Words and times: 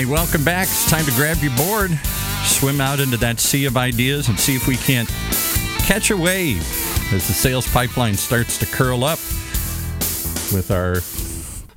Hey, 0.00 0.06
welcome 0.06 0.42
back. 0.42 0.66
It's 0.66 0.88
time 0.88 1.04
to 1.04 1.10
grab 1.10 1.36
your 1.42 1.54
board, 1.58 1.90
swim 2.44 2.80
out 2.80 3.00
into 3.00 3.18
that 3.18 3.38
sea 3.38 3.66
of 3.66 3.76
ideas, 3.76 4.30
and 4.30 4.40
see 4.40 4.56
if 4.56 4.66
we 4.66 4.78
can't 4.78 5.10
catch 5.80 6.10
a 6.10 6.16
wave 6.16 6.62
as 7.12 7.26
the 7.28 7.34
sales 7.34 7.70
pipeline 7.70 8.14
starts 8.14 8.56
to 8.60 8.64
curl 8.64 9.04
up 9.04 9.18
with 10.54 10.70
our 10.70 11.02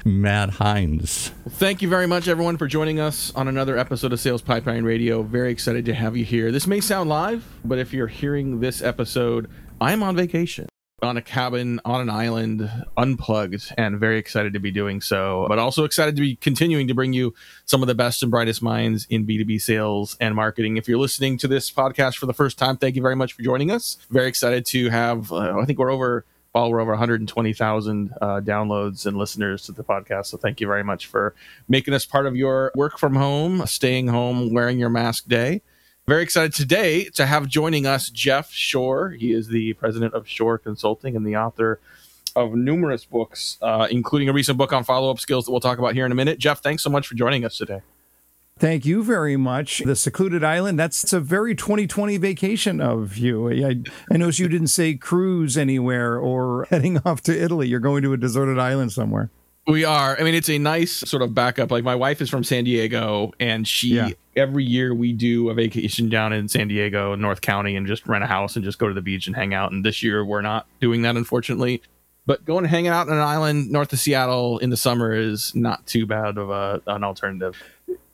Matt 0.09 0.52
Heinz. 0.52 1.34
Well, 1.44 1.54
thank 1.54 1.82
you 1.82 1.89
very 1.89 2.07
much, 2.07 2.30
everyone, 2.30 2.55
for 2.55 2.66
joining 2.66 2.98
us 2.98 3.34
on 3.36 3.50
another 3.50 3.78
episode 3.78 4.14
of 4.14 4.21
Sales 4.21 4.42
Pipeline 4.42 4.86
Radio. 4.86 5.21
Very 5.21 5.52
excited 5.52 5.84
to 5.84 5.94
have 5.94 6.16
you 6.16 6.24
here. 6.24 6.50
This 6.50 6.66
may 6.66 6.80
sound 6.80 7.10
live, 7.10 7.46
but 7.66 7.78
if 7.78 7.92
you're 7.92 8.08
hearing 8.08 8.62
this 8.62 8.82
episode, 8.82 9.50
I'm 9.82 10.02
on 10.02 10.16
vacation 10.16 10.70
on 11.04 11.18
a 11.18 11.22
cabin 11.22 11.80
on 11.86 12.02
an 12.02 12.10
island 12.10 12.70
unplugged 12.98 13.74
and 13.78 14.00
very 14.00 14.18
excited 14.18 14.54
to 14.54 14.60
be 14.60 14.72
doing 14.72 15.02
so 15.02 15.46
but 15.50 15.60
also 15.60 15.84
excited 15.84 16.16
to 16.16 16.22
be 16.22 16.36
continuing 16.36 16.88
to 16.88 16.94
bring 16.94 17.14
you 17.14 17.34
some 17.66 17.82
of 17.82 17.88
the 17.88 17.96
best 17.96 18.21
and 18.24 18.32
brightest 18.32 18.61
minds 18.61 19.06
in 19.10 19.25
b2b 19.25 19.61
sales 19.61 20.18
and 20.20 20.36
marketing 20.36 20.78
if 20.78 20.88
you're 20.88 20.97
listening 20.97 21.38
to 21.38 21.47
this 21.47 21.71
podcast 21.71 22.16
for 22.16 22.25
the 22.25 22.34
first 22.34 22.58
time 22.58 22.78
thank 22.78 22.96
you 22.96 23.02
very 23.02 23.16
much 23.16 23.34
for 23.34 23.42
joining 23.42 23.70
us 23.70 23.97
very 24.10 24.28
excited 24.28 24.66
to 24.66 24.89
have 24.89 25.32
uh, 25.32 25.58
i 25.60 25.66
think 25.66 25.78
we're 25.80 25.92
over 25.92 26.25
well, 26.54 26.70
we're 26.70 26.82
over 26.82 26.92
120,000 26.92 28.14
uh, 28.22 28.28
downloads 28.42 29.08
and 29.08 29.18
listeners 29.18 29.64
to 29.64 29.72
the 29.72 29.83
podcast. 29.83 30.28
So 30.28 30.38
thank 30.38 30.61
you 30.61 30.68
very 30.68 30.83
much 30.83 31.08
for 31.08 31.33
making 31.68 31.96
us 31.96 32.06
part 32.06 32.28
of 32.28 32.36
your 32.36 32.72
work 32.75 33.00
from 33.00 33.16
home, 33.16 33.66
staying 33.66 34.08
home, 34.08 34.53
wearing 34.53 34.78
your 34.78 34.89
mask 34.89 35.28
day. 35.28 35.64
Very 36.06 36.23
excited 36.23 36.53
today 36.53 37.06
to 37.12 37.25
have 37.25 37.48
joining 37.48 37.86
us 37.88 38.09
Jeff 38.09 38.52
Shore. 38.52 39.11
He 39.11 39.31
is 39.31 39.48
the 39.48 39.72
president 39.75 40.14
of 40.14 40.28
Shore 40.28 40.58
Consulting 40.58 41.16
and 41.16 41.25
the 41.25 41.38
author 41.38 41.80
of 42.36 42.56
numerous 42.56 43.06
books, 43.06 43.58
uh, 43.61 43.88
including 43.89 44.28
a 44.28 44.34
recent 44.34 44.58
book 44.58 44.73
on 44.73 44.84
follow 44.84 45.09
up 45.09 45.22
skills 45.22 45.45
that 45.45 45.52
we'll 45.52 45.61
talk 45.61 45.80
about 45.80 45.94
here 45.94 46.06
in 46.06 46.11
a 46.11 46.16
minute. 46.16 46.39
Jeff, 46.39 46.61
thanks 46.61 46.84
so 46.84 46.89
much 46.89 47.08
for 47.08 47.16
joining 47.16 47.45
us 47.45 47.58
today. 47.58 47.84
Thank 48.59 48.86
you 48.86 49.02
very 49.02 49.38
much. 49.38 49.80
The 49.80 49.95
secluded 49.95 50.44
island, 50.44 50.77
that's 50.77 51.14
a 51.14 51.22
very 51.22 51.55
2020 51.55 52.17
vacation 52.17 52.81
of 52.81 53.16
you. 53.16 53.49
I, 53.49 53.81
I 54.11 54.17
noticed 54.17 54.39
you 54.39 54.49
didn't 54.49 54.67
say 54.67 54.95
cruise 54.95 55.58
anywhere 55.58 56.20
or 56.20 56.66
heading 56.70 56.99
off 57.05 57.22
to 57.22 57.42
Italy. 57.42 57.70
You're 57.70 57.80
going 57.80 58.03
to 58.03 58.11
a 58.11 58.17
deserted 58.17 58.59
island 58.59 58.92
somewhere. 58.92 59.30
We 59.66 59.86
are. 59.86 60.19
I 60.19 60.23
mean, 60.23 60.36
it's 60.36 60.50
a 60.50 60.58
nice 60.58 60.92
sort 60.92 61.23
of 61.23 61.33
backup. 61.33 61.72
Like 61.72 61.83
my 61.83 61.95
wife 61.95 62.22
is 62.22 62.30
from 62.30 62.44
San 62.44 62.66
Diego, 62.66 63.31
and 63.39 63.66
she 63.66 63.95
yeah. 63.95 64.09
every 64.36 64.66
year 64.66 64.94
we 64.94 65.14
do 65.14 65.50
a 65.50 65.53
vacation 65.53 66.09
down 66.09 66.33
in 66.33 66.50
San 66.50 66.67
Diego, 66.67 67.16
North 67.16 67.39
County, 67.39 67.75
and 67.78 67.88
just 67.88 68.05
rent 68.05 68.25
a 68.25 68.28
house 68.28 68.55
and 68.55 68.66
just 68.66 68.78
go 68.78 68.89
to 68.89 68.94
the 68.94 69.02
beach 69.02 69.28
and 69.28 69.36
hang 69.36 69.53
out. 69.53 69.72
And 69.72 69.86
this 69.86 70.03
year 70.03 70.25
we're 70.25 70.42
not 70.42 70.67
doing 70.81 71.02
that, 71.03 71.16
unfortunately. 71.16 71.81
But 72.25 72.45
going 72.45 72.66
and 72.66 72.72
hanging 72.72 72.92
out 72.92 73.08
on 73.08 73.14
an 73.14 73.23
island 73.23 73.70
north 73.72 73.92
of 73.94 74.00
Seattle 74.00 74.58
in 74.59 74.70
the 74.70 74.78
summer 74.78 75.14
is 75.14 75.53
not 75.55 75.86
too 75.88 76.05
bad 76.05 76.38
of 76.38 76.50
a, 76.50 76.81
an 76.88 77.03
alternative. 77.03 77.61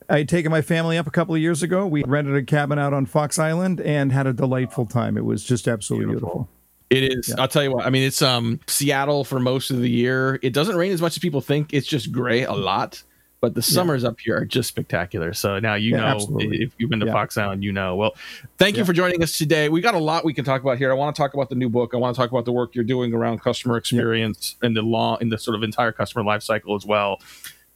I 0.09 0.19
had 0.19 0.29
taken 0.29 0.51
my 0.51 0.63
family 0.63 0.97
up 0.97 1.05
a 1.05 1.11
couple 1.11 1.35
of 1.35 1.41
years 1.41 1.61
ago. 1.61 1.85
We 1.85 2.03
rented 2.03 2.35
a 2.35 2.43
cabin 2.43 2.79
out 2.79 2.93
on 2.93 3.05
Fox 3.05 3.37
Island 3.37 3.79
and 3.79 4.11
had 4.11 4.25
a 4.25 4.33
delightful 4.33 4.87
time. 4.87 5.17
It 5.17 5.25
was 5.25 5.43
just 5.43 5.67
absolutely 5.67 6.07
beautiful. 6.07 6.29
beautiful. 6.29 6.58
It 6.89 7.03
is. 7.03 7.29
Yeah. 7.29 7.35
I'll 7.37 7.47
tell 7.47 7.63
you 7.63 7.71
what. 7.71 7.85
I 7.85 7.89
mean, 7.89 8.03
it's 8.03 8.21
um 8.21 8.59
Seattle 8.67 9.23
for 9.23 9.39
most 9.39 9.69
of 9.71 9.79
the 9.79 9.89
year. 9.89 10.39
It 10.41 10.53
doesn't 10.53 10.75
rain 10.75 10.91
as 10.91 11.01
much 11.01 11.13
as 11.13 11.19
people 11.19 11.41
think. 11.41 11.73
It's 11.73 11.87
just 11.87 12.11
gray 12.11 12.43
a 12.43 12.53
lot. 12.53 13.03
But 13.41 13.53
the 13.55 13.61
summers 13.61 14.03
yeah. 14.03 14.09
up 14.09 14.19
here 14.19 14.35
are 14.35 14.43
just 14.43 14.67
spectacular. 14.67 15.31
So 15.31 15.59
now 15.59 15.75
you 15.75 15.91
yeah, 15.91 16.01
know 16.01 16.05
absolutely. 16.07 16.61
if 16.61 16.73
you've 16.77 16.89
been 16.89 16.99
to 16.99 17.11
Fox 17.11 17.37
Island, 17.37 17.63
you 17.63 17.71
know. 17.71 17.95
Well, 17.95 18.15
thank 18.57 18.75
you 18.75 18.83
for 18.83 18.91
joining 18.91 19.23
us 19.23 19.37
today. 19.37 19.69
We 19.69 19.79
got 19.79 19.95
a 19.95 19.99
lot 19.99 20.25
we 20.25 20.33
can 20.33 20.43
talk 20.43 20.61
about 20.61 20.77
here. 20.77 20.91
I 20.91 20.95
want 20.95 21.15
to 21.15 21.21
talk 21.21 21.33
about 21.33 21.47
the 21.47 21.55
new 21.55 21.69
book. 21.69 21.93
I 21.93 21.97
want 21.97 22.13
to 22.13 22.21
talk 22.21 22.31
about 22.31 22.43
the 22.43 22.51
work 22.51 22.75
you're 22.75 22.83
doing 22.83 23.13
around 23.13 23.41
customer 23.41 23.77
experience 23.77 24.57
and 24.61 24.75
the 24.75 24.81
law 24.81 25.15
in 25.17 25.29
the 25.29 25.37
sort 25.37 25.55
of 25.55 25.63
entire 25.63 25.93
customer 25.93 26.25
life 26.25 26.43
cycle 26.43 26.75
as 26.75 26.85
well. 26.85 27.21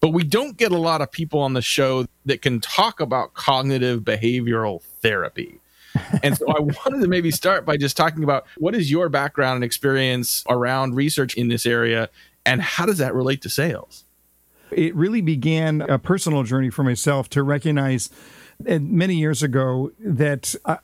But 0.01 0.09
we 0.09 0.25
don't 0.25 0.57
get 0.57 0.73
a 0.73 0.77
lot 0.77 0.99
of 0.99 1.09
people 1.09 1.39
on 1.39 1.53
the 1.53 1.61
show 1.61 2.07
that 2.25 2.41
can 2.41 2.59
talk 2.59 2.99
about 2.99 3.33
cognitive 3.33 4.01
behavioral 4.01 4.81
therapy 5.01 5.61
and 6.21 6.37
so 6.37 6.47
I 6.47 6.59
wanted 6.59 7.01
to 7.01 7.07
maybe 7.07 7.31
start 7.31 7.65
by 7.65 7.77
just 7.77 7.97
talking 7.97 8.23
about 8.23 8.45
what 8.57 8.75
is 8.75 8.91
your 8.91 9.09
background 9.09 9.55
and 9.55 9.63
experience 9.63 10.43
around 10.49 10.95
research 10.95 11.35
in 11.35 11.47
this 11.47 11.65
area 11.65 12.09
and 12.45 12.61
how 12.61 12.85
does 12.85 12.97
that 12.97 13.13
relate 13.13 13.41
to 13.43 13.49
sales? 13.49 14.05
It 14.71 14.95
really 14.95 15.21
began 15.21 15.81
a 15.81 15.99
personal 15.99 16.43
journey 16.43 16.69
for 16.69 16.83
myself 16.83 17.29
to 17.29 17.43
recognize 17.43 18.09
uh, 18.67 18.79
many 18.79 19.15
years 19.15 19.43
ago 19.43 19.91
that 19.99 20.55
I, 20.65 20.79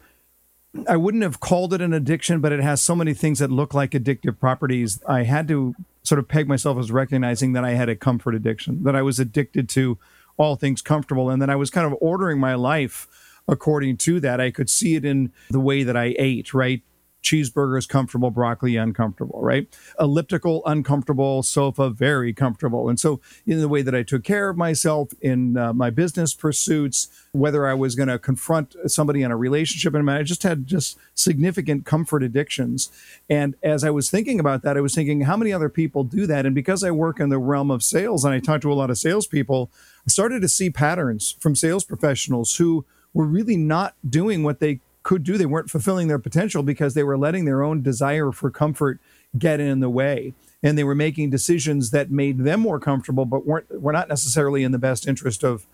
I 0.88 0.96
wouldn't 0.96 1.24
have 1.24 1.40
called 1.40 1.74
it 1.74 1.82
an 1.82 1.94
addiction, 1.94 2.40
but 2.40 2.52
it 2.52 2.60
has 2.60 2.82
so 2.82 2.96
many 2.96 3.14
things 3.14 3.40
that 3.40 3.52
look 3.52 3.74
like 3.74 3.92
addictive 3.92 4.40
properties. 4.40 5.02
I 5.08 5.24
had 5.24 5.48
to 5.48 5.76
sort 6.04 6.20
of 6.20 6.28
peg 6.28 6.48
myself 6.48 6.78
as 6.78 6.92
recognizing 6.92 7.54
that 7.54 7.64
I 7.64 7.72
had 7.72 7.90
a 7.90 7.96
comfort 7.96 8.36
addiction, 8.36 8.84
that 8.84 8.96
I 8.96 9.02
was 9.02 9.20
addicted 9.20 9.68
to 9.70 9.98
all 10.38 10.56
things 10.56 10.82
comfortable, 10.82 11.30
and 11.30 11.42
that 11.42 11.50
I 11.50 11.56
was 11.56 11.70
kind 11.70 11.86
of 11.86 11.98
ordering 12.00 12.40
my 12.40 12.54
life 12.54 13.08
according 13.50 13.98
to 13.98 14.20
that. 14.22 14.40
I 14.40 14.52
could 14.52 14.70
see 14.70 14.96
it 14.96 15.04
in 15.04 15.34
the 15.50 15.60
way 15.60 15.84
that 15.84 15.98
I 15.98 16.16
ate, 16.18 16.54
right? 16.54 16.82
Cheeseburgers 17.22 17.86
comfortable, 17.86 18.32
broccoli 18.32 18.78
uncomfortable, 18.78 19.42
right? 19.42 19.68
Elliptical 20.00 20.62
uncomfortable, 20.66 21.44
sofa 21.44 21.90
very 21.90 22.32
comfortable. 22.32 22.88
And 22.88 22.98
so, 22.98 23.20
in 23.46 23.60
the 23.60 23.68
way 23.68 23.82
that 23.82 23.94
I 23.94 24.04
took 24.04 24.24
care 24.24 24.50
of 24.50 24.56
myself 24.56 25.10
in 25.20 25.58
uh, 25.58 25.74
my 25.74 25.90
business 25.90 26.34
pursuits, 26.34 27.10
whether 27.34 27.68
I 27.68 27.74
was 27.74 27.96
going 27.96 28.08
to 28.08 28.20
confront 28.20 28.74
somebody 28.88 29.22
in 29.22 29.32
a 29.32 29.38
relationship, 29.38 29.94
and 29.96 30.10
I 30.10 30.24
just 30.24 30.44
had 30.44 30.66
just 30.66 30.98
significant 31.14 31.86
comfort 31.86 32.24
addictions. 32.24 32.90
And 33.30 33.56
as 33.62 33.84
I 33.84 33.90
was 33.90 34.10
thinking 34.10 34.40
about 34.40 34.62
that, 34.62 34.78
I 34.78 34.82
was 34.82 34.96
thinking, 34.96 35.22
how 35.22 35.36
many 35.36 35.52
other 35.52 35.70
people 35.70 36.06
do 36.06 36.26
that? 36.26 36.46
And 36.46 36.56
because 36.56 36.86
I 36.86 36.92
work 36.92 37.20
in 37.20 37.28
the 37.28 37.38
realm 37.38 37.70
of 37.70 37.84
sales 37.84 38.24
and 38.24 38.34
I 38.34 38.40
talk 38.40 38.62
to 38.62 38.72
a 38.72 38.76
lot 38.76 38.90
of 38.90 38.98
salespeople, 38.98 39.70
I 40.08 40.10
started 40.10 40.42
to 40.42 40.48
see 40.48 40.70
patterns 40.70 41.36
from 41.42 41.54
sales 41.54 41.84
professionals 41.84 42.56
who 42.56 42.86
were 43.14 43.26
really 43.26 43.58
not 43.58 43.96
doing 44.08 44.44
what 44.44 44.60
they 44.60 44.80
could 45.04 45.24
do. 45.24 45.38
They 45.38 45.46
weren't 45.46 45.70
fulfilling 45.70 46.08
their 46.08 46.20
potential 46.20 46.64
because 46.64 46.94
they 46.94 47.04
were 47.04 47.18
letting 47.18 47.46
their 47.46 47.64
own 47.64 47.82
desire 47.82 48.32
for 48.32 48.52
comfort 48.52 49.00
get 49.38 49.60
in 49.60 49.80
the 49.80 49.90
way. 49.90 50.34
And 50.62 50.78
they 50.78 50.84
were 50.84 50.96
making 50.96 51.30
decisions 51.30 51.92
that 51.92 52.12
made 52.12 52.40
them 52.40 52.60
more 52.60 52.80
comfortable, 52.80 53.26
but 53.26 53.46
weren't 53.46 53.82
were 53.82 53.94
not 53.94 54.10
necessarily 54.10 54.64
in 54.64 54.72
the 54.72 54.78
best 54.78 55.08
interest 55.08 55.44
of 55.44 55.66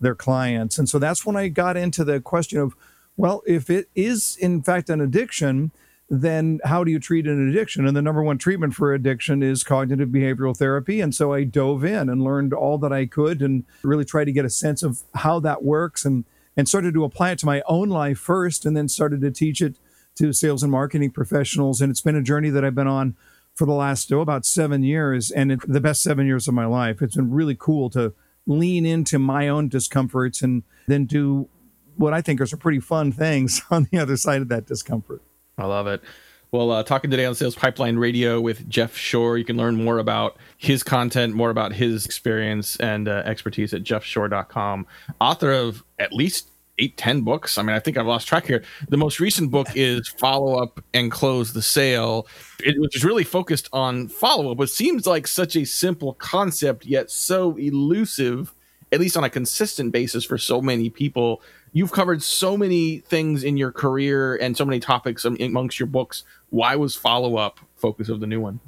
their 0.00 0.14
clients. 0.14 0.78
And 0.78 0.88
so 0.88 0.98
that's 0.98 1.24
when 1.24 1.36
I 1.36 1.48
got 1.48 1.76
into 1.76 2.04
the 2.04 2.20
question 2.20 2.58
of, 2.58 2.74
well, 3.16 3.42
if 3.46 3.70
it 3.70 3.88
is 3.94 4.36
in 4.40 4.62
fact 4.62 4.90
an 4.90 5.00
addiction, 5.00 5.70
then 6.10 6.60
how 6.64 6.84
do 6.84 6.90
you 6.90 6.98
treat 6.98 7.26
an 7.26 7.48
addiction? 7.48 7.86
And 7.86 7.96
the 7.96 8.02
number 8.02 8.22
one 8.22 8.36
treatment 8.36 8.74
for 8.74 8.92
addiction 8.92 9.42
is 9.42 9.64
cognitive 9.64 10.08
behavioral 10.10 10.56
therapy. 10.56 11.00
And 11.00 11.14
so 11.14 11.32
I 11.32 11.44
dove 11.44 11.84
in 11.84 12.08
and 12.08 12.22
learned 12.22 12.52
all 12.52 12.76
that 12.78 12.92
I 12.92 13.06
could 13.06 13.40
and 13.40 13.64
really 13.82 14.04
tried 14.04 14.24
to 14.24 14.32
get 14.32 14.44
a 14.44 14.50
sense 14.50 14.82
of 14.82 15.02
how 15.14 15.40
that 15.40 15.62
works 15.62 16.04
and 16.04 16.24
and 16.56 16.68
started 16.68 16.94
to 16.94 17.04
apply 17.04 17.30
it 17.30 17.38
to 17.38 17.46
my 17.46 17.62
own 17.66 17.88
life 17.88 18.18
first 18.18 18.66
and 18.66 18.76
then 18.76 18.88
started 18.88 19.20
to 19.20 19.30
teach 19.30 19.62
it 19.62 19.76
to 20.16 20.32
sales 20.32 20.62
and 20.62 20.70
marketing 20.70 21.10
professionals. 21.10 21.80
And 21.80 21.90
it's 21.90 22.00
been 22.00 22.16
a 22.16 22.22
journey 22.22 22.50
that 22.50 22.64
I've 22.64 22.74
been 22.74 22.86
on 22.86 23.16
for 23.54 23.66
the 23.66 23.72
last, 23.72 24.12
oh, 24.12 24.20
about 24.20 24.44
seven 24.46 24.82
years 24.82 25.30
and 25.30 25.60
the 25.66 25.80
best 25.80 26.02
seven 26.02 26.26
years 26.26 26.48
of 26.48 26.54
my 26.54 26.66
life. 26.66 27.02
It's 27.02 27.16
been 27.16 27.30
really 27.30 27.56
cool 27.58 27.90
to 27.90 28.14
lean 28.46 28.84
into 28.84 29.18
my 29.18 29.48
own 29.48 29.68
discomforts 29.68 30.42
and 30.42 30.62
then 30.86 31.04
do 31.06 31.48
what 31.96 32.12
I 32.12 32.20
think 32.20 32.40
are 32.40 32.46
some 32.46 32.58
pretty 32.58 32.80
fun 32.80 33.12
things 33.12 33.62
on 33.70 33.88
the 33.90 33.98
other 33.98 34.16
side 34.16 34.42
of 34.42 34.48
that 34.48 34.66
discomfort. 34.66 35.22
I 35.58 35.66
love 35.66 35.86
it. 35.86 36.02
Well, 36.52 36.70
uh, 36.70 36.82
talking 36.82 37.10
today 37.10 37.24
on 37.24 37.34
Sales 37.34 37.54
Pipeline 37.54 37.96
Radio 37.96 38.38
with 38.38 38.68
Jeff 38.68 38.94
Shore. 38.94 39.38
You 39.38 39.44
can 39.46 39.56
learn 39.56 39.82
more 39.82 39.96
about 39.96 40.36
his 40.58 40.82
content, 40.82 41.32
more 41.34 41.48
about 41.48 41.72
his 41.72 42.04
experience 42.04 42.76
and 42.76 43.08
uh, 43.08 43.22
expertise 43.24 43.72
at 43.72 43.84
jeffshore.com. 43.84 44.86
Author 45.18 45.50
of 45.50 45.82
at 45.98 46.12
least 46.12 46.50
eight, 46.78 46.98
ten 46.98 47.22
books. 47.22 47.56
I 47.56 47.62
mean, 47.62 47.74
I 47.74 47.78
think 47.78 47.96
I've 47.96 48.04
lost 48.04 48.28
track 48.28 48.44
here. 48.44 48.62
The 48.90 48.98
most 48.98 49.18
recent 49.18 49.50
book 49.50 49.68
is 49.74 50.06
Follow 50.08 50.62
Up 50.62 50.84
and 50.92 51.10
Close 51.10 51.54
the 51.54 51.62
Sale, 51.62 52.26
it, 52.62 52.78
which 52.78 52.96
is 52.96 53.02
really 53.02 53.24
focused 53.24 53.70
on 53.72 54.08
follow 54.08 54.52
up, 54.52 54.60
It 54.60 54.68
seems 54.68 55.06
like 55.06 55.26
such 55.26 55.56
a 55.56 55.64
simple 55.64 56.12
concept, 56.12 56.84
yet 56.84 57.10
so 57.10 57.56
elusive, 57.56 58.52
at 58.92 59.00
least 59.00 59.16
on 59.16 59.24
a 59.24 59.30
consistent 59.30 59.90
basis 59.90 60.22
for 60.22 60.36
so 60.36 60.60
many 60.60 60.90
people 60.90 61.40
you've 61.72 61.92
covered 61.92 62.22
so 62.22 62.56
many 62.56 62.98
things 62.98 63.42
in 63.42 63.56
your 63.56 63.72
career 63.72 64.36
and 64.36 64.56
so 64.56 64.64
many 64.64 64.80
topics 64.80 65.24
amongst 65.24 65.80
your 65.80 65.86
books. 65.86 66.24
Why 66.50 66.76
was 66.76 66.94
follow 66.94 67.36
up 67.36 67.60
focus 67.76 68.08
of 68.08 68.20
the 68.20 68.26
new 68.26 68.40
one? 68.40 68.60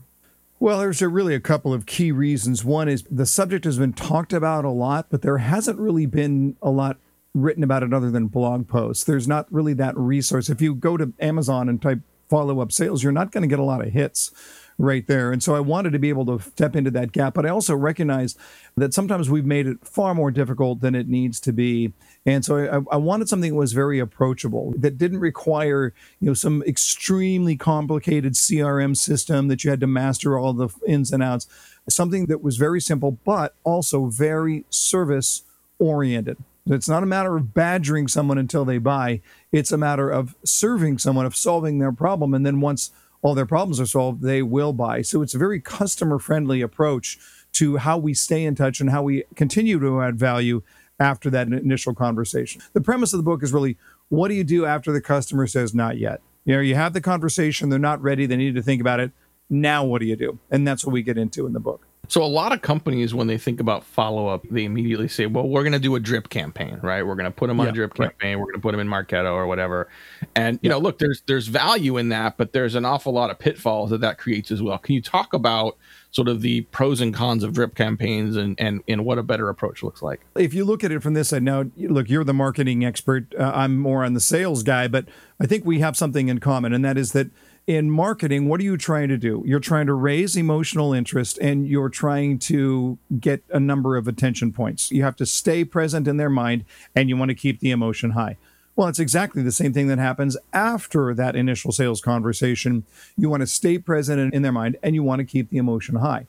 Well, 0.59 0.79
there's 0.79 1.03
really 1.03 1.35
a 1.35 1.41
couple 1.41 1.75
of 1.75 1.85
key 1.85 2.11
reasons. 2.13 2.65
One 2.65 2.89
is 2.89 3.03
the 3.11 3.27
subject 3.27 3.65
has 3.67 3.79
been 3.79 3.93
talked 3.93 4.33
about 4.33 4.65
a 4.65 4.71
lot, 4.71 5.07
but 5.11 5.23
there 5.23 5.39
hasn't 5.39 5.79
really 5.79 6.07
been 6.07 6.57
a 6.63 6.71
lot 6.71 6.97
written 7.35 7.63
about 7.63 7.83
it 7.83 7.93
other 7.93 8.11
than 8.11 8.29
blog 8.29 8.69
posts. 8.69 9.05
There's 9.05 9.29
not 9.29 9.53
really 9.53 9.75
that 9.75 9.97
resource. 9.99 10.49
If 10.49 10.63
you 10.63 10.75
go 10.75 10.97
to 10.97 11.13
Amazon 11.21 11.69
and 11.69 11.83
type 11.83 12.01
follow 12.31 12.61
up 12.61 12.73
sales, 12.73 13.03
you're 13.03 13.13
not 13.13 13.33
going 13.33 13.43
to 13.43 13.49
get 13.49 13.59
a 13.59 13.65
lot 13.65 13.85
of 13.85 13.93
hits 13.93 14.31
right 14.79 15.07
there. 15.07 15.33
And 15.33 15.43
so 15.43 15.55
I 15.55 15.61
wanted 15.61 15.93
to 15.93 15.99
be 15.99 16.09
able 16.09 16.27
to 16.27 16.41
step 16.41 16.75
into 16.75 16.91
that 16.93 17.13
gap, 17.13 17.35
but 17.35 17.47
I 17.47 17.49
also 17.49 17.75
recognize 17.75 18.37
that 18.77 18.93
sometimes 18.93 19.31
we've 19.31 19.45
made 19.45 19.67
it 19.67 19.87
far 19.87 20.15
more 20.15 20.31
difficult 20.31 20.81
than 20.81 20.95
it 20.95 21.09
needs 21.09 21.39
to 21.41 21.53
be. 21.53 21.93
And 22.27 22.45
so 22.45 22.57
I, 22.57 22.95
I, 22.95 22.97
wanted 22.97 23.29
something 23.29 23.51
that 23.51 23.57
was 23.57 23.73
very 23.73 23.99
approachable, 23.99 24.73
that 24.79 24.99
didn't 24.99 25.21
require 25.21 25.93
you 26.21 26.29
know 26.29 26.35
some 26.35 26.63
extremely 26.65 27.57
complicated 27.57 28.33
CRM 28.33 28.97
system 28.97 29.49
that 29.49 29.63
you 29.63 29.71
had 29.71 29.81
to 29.81 29.87
master 29.87 30.39
all 30.39 30.53
the 30.53 30.69
ins 30.87 31.13
and 31.13 31.23
outs. 31.23 31.47
Something 31.89 32.27
that 32.27 32.43
was 32.43 32.57
very 32.57 32.81
simple, 32.81 33.19
but 33.25 33.55
also 33.63 34.07
very 34.07 34.65
service 34.71 35.43
oriented. 35.79 36.39
It's 36.67 36.89
not 36.89 37.03
a 37.03 37.07
matter 37.07 37.37
of 37.37 37.53
badgering 37.53 38.09
someone 38.09 38.39
until 38.39 38.65
they 38.65 38.79
buy. 38.79 39.21
It's 39.53 39.71
a 39.71 39.77
matter 39.77 40.09
of 40.09 40.35
serving 40.45 40.99
someone, 40.99 41.27
of 41.27 41.37
solving 41.37 41.79
their 41.79 41.93
problem. 41.93 42.33
And 42.33 42.47
then 42.47 42.61
once 42.61 42.91
all 43.25 43.35
their 43.35 43.47
problems 43.47 43.81
are 43.81 43.87
solved, 43.87 44.23
they 44.23 44.43
will 44.43 44.75
buy. 44.75 45.01
So 45.01 45.23
it's 45.23 45.35
a 45.35 45.39
very 45.39 45.59
customer 45.59 46.19
friendly 46.19 46.61
approach 46.61 47.19
to 47.55 47.79
how 47.79 47.97
we 47.97 48.13
stay 48.13 48.45
in 48.45 48.55
touch 48.55 48.81
and 48.81 48.91
how 48.91 49.03
we 49.03 49.25
continue 49.35 49.81
to 49.81 50.03
add 50.03 50.19
value 50.19 50.63
after 51.01 51.31
that 51.31 51.49
initial 51.49 51.95
conversation. 51.95 52.61
The 52.75 52.83
premise 52.83 53.15
of 53.15 53.19
the 53.19 53.25
book 53.25 53.43
is 53.43 53.53
really 53.53 53.79
what 54.11 54.29
do 54.29 54.35
you 54.35 54.45
do 54.45 54.67
after 54.67 54.93
the 54.93 55.01
customer 55.01 55.47
says 55.47 55.75
not 55.75 55.97
yet? 55.97 56.21
You 56.45 56.57
know, 56.57 56.61
you 56.61 56.75
have 56.75 56.93
the 56.93 57.01
conversation, 57.01 57.71
they're 57.71 57.79
not 57.79 58.03
ready, 58.03 58.27
they 58.27 58.37
need 58.37 58.55
to 58.57 58.63
think 58.63 58.83
about 58.83 59.01
it. 59.01 59.11
Now 59.49 59.85
what 59.85 60.01
do 60.01 60.07
you 60.07 60.17
do? 60.17 60.39
And 60.51 60.69
that's 60.69 60.85
what 60.85 60.93
we 60.93 61.03
get 61.03 61.17
into 61.17 61.47
in 61.47 61.55
the 61.55 61.61
book. 61.61 61.87
So 62.09 62.23
a 62.23 62.27
lot 62.27 62.53
of 62.53 62.63
companies, 62.63 63.15
when 63.15 63.27
they 63.27 63.39
think 63.39 63.61
about 63.61 63.85
follow 63.85 64.29
up, 64.29 64.45
they 64.51 64.65
immediately 64.65 65.09
say, 65.09 65.27
"Well, 65.27 65.49
we're 65.49 65.63
going 65.63 65.73
to 65.73 65.79
do 65.79 65.95
a 65.95 66.01
drip 66.01 66.29
campaign, 66.29 66.79
right? 66.83 67.03
We're 67.03 67.15
going 67.15 67.25
to 67.25 67.31
put 67.31 67.49
them 67.49 67.61
on 67.61 67.67
yeah, 67.67 67.73
a 67.73 67.75
drip 67.75 67.99
right. 67.99 68.11
campaign. 68.11 68.39
We're 68.39 68.47
going 68.47 68.57
to 68.57 68.61
put 68.61 68.73
them 68.73 68.81
in 68.81 68.89
Marketo 68.89 69.33
or 69.33 69.47
whatever." 69.47 69.89
And 70.35 70.59
you 70.63 70.69
yeah. 70.69 70.73
know, 70.73 70.79
look, 70.79 70.99
there's 70.99 71.23
there's 71.27 71.49
value 71.49 71.97
in 71.97 72.11
that, 72.11 72.37
but 72.37 72.53
there's 72.53 72.75
an 72.75 72.85
awful 72.85 73.13
lot 73.13 73.31
of 73.31 73.39
pitfalls 73.39 73.91
that 73.91 74.01
that 74.01 74.19
creates 74.19 74.51
as 74.51 74.63
well. 74.63 74.79
Can 74.79 74.95
you 74.95 75.03
talk 75.03 75.33
about 75.33 75.77
sort 76.11 76.29
of 76.29 76.43
the 76.43 76.61
pros 76.63 77.01
and 77.01 77.13
cons 77.13 77.43
of 77.43 77.53
drip 77.53 77.75
campaigns 77.75 78.37
and 78.37 78.59
and 78.61 78.83
and 78.87 79.05
what 79.05 79.19
a 79.19 79.23
better 79.23 79.49
approach 79.49 79.83
looks 79.83 80.03
like? 80.03 80.21
If 80.37 80.55
you 80.55 80.65
look 80.65 80.85
at 80.85 80.93
it 80.93 81.03
from 81.03 81.15
this 81.15 81.31
side, 81.31 81.43
now 81.43 81.65
look, 81.77 82.09
you're 82.09 82.25
the 82.25 82.35
marketing 82.35 82.85
expert. 82.85 83.35
Uh, 83.35 83.53
I'm 83.55 83.79
more 83.79 84.05
on 84.05 84.15
the 84.15 84.21
sales 84.21 84.63
guy, 84.63 84.89
but 84.89 85.07
I 85.41 85.47
think 85.47 85.65
we 85.65 85.81
have 85.81 85.97
something 85.97 86.29
in 86.29 86.39
common, 86.39 86.73
and 86.73 86.85
that 86.85 86.97
is 86.97 87.13
that 87.13 87.31
in 87.67 87.91
marketing, 87.91 88.49
what 88.49 88.61
are 88.61 88.65
you 88.65 88.77
trying 88.77 89.09
to 89.09 89.17
do? 89.17 89.43
You're 89.47 89.61
trying 89.61 89.87
to 89.87 89.95
raise 89.95 90.37
emotional 90.37 90.93
interest 90.93 91.39
and 91.39 91.67
you're 91.67 91.89
trying 91.89 92.39
to 92.41 92.99
get 93.19 93.43
a 93.51 93.61
number 93.61 93.97
of 93.97 94.07
attention 94.07 94.53
points. 94.53 94.91
You 94.91 95.03
have 95.03 95.17
to 95.17 95.27
stay 95.27 95.65
present 95.65 96.07
in 96.07 96.19
their 96.19 96.31
mind 96.31 96.65
and 96.95 97.09
you 97.09 97.17
want 97.17 97.31
to 97.31 97.35
keep 97.35 97.61
the 97.61 97.71
emotion 97.71 98.11
high. 98.11 98.37
Well, 98.77 98.89
it's 98.89 98.99
exactly 98.99 99.43
the 99.43 99.53
same 99.53 99.73
thing 99.73 99.87
that 99.87 99.99
happens 99.99 100.37
after 100.53 101.15
that 101.15 101.37
initial 101.37 101.73
sales 101.73 102.01
conversation. 102.01 102.85
You 103.17 103.31
want 103.31 103.41
to 103.41 103.47
stay 103.47 103.79
present 103.79 104.35
in, 104.35 104.43
their 104.43 104.53
mind 104.53 104.77
and 104.83 104.95
you 104.95 105.03
want 105.03 105.21
to 105.21 105.25
keep 105.25 105.49
the 105.49 105.59
emotion 105.59 105.97
high. 105.97 106.27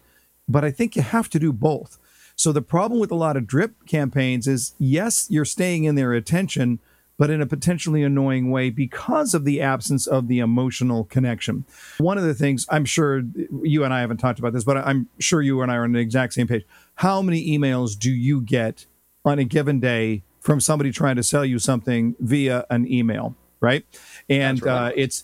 But 0.47 0.63
I 0.63 0.71
think 0.71 0.95
you 0.95 1.01
have 1.01 1.29
to 1.31 1.39
do 1.39 1.51
both. 1.51 1.97
So 2.35 2.51
the 2.51 2.61
problem 2.61 2.99
with 2.99 3.11
a 3.11 3.15
lot 3.15 3.35
of 3.35 3.47
drip 3.47 3.85
campaigns 3.87 4.47
is 4.47 4.73
yes, 4.77 5.27
you're 5.29 5.45
staying 5.45 5.85
in 5.85 5.95
their 5.95 6.13
attention 6.13 6.79
but 7.17 7.29
in 7.29 7.41
a 7.41 7.45
potentially 7.45 8.03
annoying 8.03 8.51
way 8.51 8.69
because 8.69 9.33
of 9.33 9.45
the 9.45 9.61
absence 9.61 10.07
of 10.07 10.27
the 10.27 10.39
emotional 10.39 11.05
connection. 11.05 11.65
One 11.97 12.17
of 12.17 12.23
the 12.23 12.33
things 12.33 12.65
I'm 12.69 12.85
sure 12.85 13.23
you 13.63 13.83
and 13.83 13.93
I 13.93 14.01
haven't 14.01 14.17
talked 14.17 14.39
about 14.39 14.53
this, 14.53 14.63
but 14.63 14.77
I'm 14.77 15.07
sure 15.19 15.41
you 15.41 15.61
and 15.61 15.71
I 15.71 15.75
are 15.75 15.83
on 15.83 15.93
the 15.93 15.99
exact 15.99 16.33
same 16.33 16.47
page. 16.47 16.65
How 16.95 17.21
many 17.21 17.45
emails 17.57 17.97
do 17.97 18.11
you 18.11 18.41
get 18.41 18.85
on 19.23 19.39
a 19.39 19.43
given 19.43 19.79
day 19.79 20.23
from 20.39 20.59
somebody 20.59 20.91
trying 20.91 21.15
to 21.15 21.23
sell 21.23 21.45
you 21.45 21.59
something 21.59 22.15
via 22.19 22.65
an 22.69 22.91
email? 22.91 23.35
Right. 23.61 23.85
And 24.29 24.61
right. 24.63 24.87
Uh, 24.87 24.91
it's, 24.95 25.23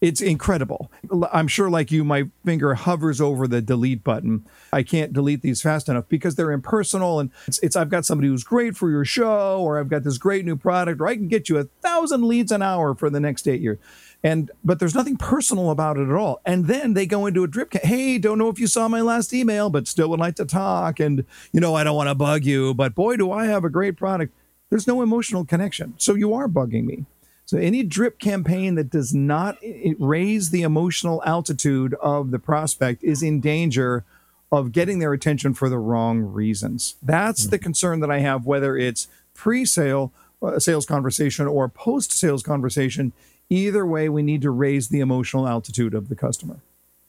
it's 0.00 0.20
incredible. 0.20 0.90
I'm 1.32 1.48
sure, 1.48 1.70
like 1.70 1.90
you, 1.90 2.04
my 2.04 2.24
finger 2.44 2.74
hovers 2.74 3.18
over 3.18 3.48
the 3.48 3.62
delete 3.62 4.04
button. 4.04 4.46
I 4.70 4.82
can't 4.82 5.12
delete 5.12 5.40
these 5.40 5.62
fast 5.62 5.88
enough 5.88 6.04
because 6.08 6.34
they're 6.34 6.52
impersonal. 6.52 7.18
And 7.18 7.30
it's, 7.46 7.58
it's, 7.60 7.76
I've 7.76 7.88
got 7.88 8.04
somebody 8.04 8.28
who's 8.28 8.44
great 8.44 8.76
for 8.76 8.90
your 8.90 9.06
show, 9.06 9.60
or 9.60 9.80
I've 9.80 9.88
got 9.88 10.04
this 10.04 10.18
great 10.18 10.44
new 10.44 10.56
product, 10.56 11.00
or 11.00 11.06
I 11.06 11.16
can 11.16 11.28
get 11.28 11.48
you 11.48 11.56
a 11.56 11.64
thousand 11.64 12.28
leads 12.28 12.52
an 12.52 12.60
hour 12.60 12.94
for 12.94 13.08
the 13.08 13.20
next 13.20 13.48
eight 13.48 13.62
years. 13.62 13.78
And 14.22 14.50
but 14.62 14.80
there's 14.80 14.94
nothing 14.94 15.16
personal 15.16 15.70
about 15.70 15.96
it 15.96 16.08
at 16.08 16.14
all. 16.14 16.40
And 16.44 16.66
then 16.66 16.92
they 16.92 17.06
go 17.06 17.24
into 17.24 17.44
a 17.44 17.48
drip. 17.48 17.72
Hey, 17.72 18.18
don't 18.18 18.38
know 18.38 18.48
if 18.48 18.58
you 18.58 18.66
saw 18.66 18.88
my 18.88 19.00
last 19.00 19.32
email, 19.32 19.70
but 19.70 19.88
still 19.88 20.10
would 20.10 20.20
like 20.20 20.36
to 20.36 20.44
talk. 20.44 21.00
And 21.00 21.24
you 21.52 21.60
know, 21.60 21.74
I 21.74 21.84
don't 21.84 21.96
want 21.96 22.10
to 22.10 22.14
bug 22.14 22.44
you, 22.44 22.74
but 22.74 22.94
boy, 22.94 23.16
do 23.16 23.32
I 23.32 23.46
have 23.46 23.64
a 23.64 23.70
great 23.70 23.96
product. 23.96 24.34
There's 24.68 24.86
no 24.86 25.00
emotional 25.00 25.44
connection. 25.44 25.94
So 25.96 26.14
you 26.14 26.34
are 26.34 26.48
bugging 26.48 26.84
me. 26.84 27.06
So 27.46 27.58
any 27.58 27.84
drip 27.84 28.18
campaign 28.18 28.74
that 28.74 28.90
does 28.90 29.14
not 29.14 29.58
raise 29.98 30.50
the 30.50 30.62
emotional 30.62 31.22
altitude 31.24 31.94
of 31.94 32.32
the 32.32 32.40
prospect 32.40 33.04
is 33.04 33.22
in 33.22 33.40
danger 33.40 34.04
of 34.50 34.72
getting 34.72 34.98
their 34.98 35.12
attention 35.12 35.54
for 35.54 35.68
the 35.68 35.78
wrong 35.78 36.22
reasons. 36.22 36.96
That's 37.00 37.42
mm-hmm. 37.42 37.50
the 37.50 37.58
concern 37.58 38.00
that 38.00 38.10
I 38.10 38.18
have, 38.18 38.46
whether 38.46 38.76
it's 38.76 39.06
pre-sale 39.34 40.12
uh, 40.42 40.58
sales 40.58 40.86
conversation 40.86 41.46
or 41.46 41.68
post-sales 41.68 42.42
conversation. 42.42 43.12
Either 43.48 43.86
way, 43.86 44.08
we 44.08 44.22
need 44.22 44.42
to 44.42 44.50
raise 44.50 44.88
the 44.88 45.00
emotional 45.00 45.46
altitude 45.46 45.94
of 45.94 46.08
the 46.08 46.16
customer. 46.16 46.58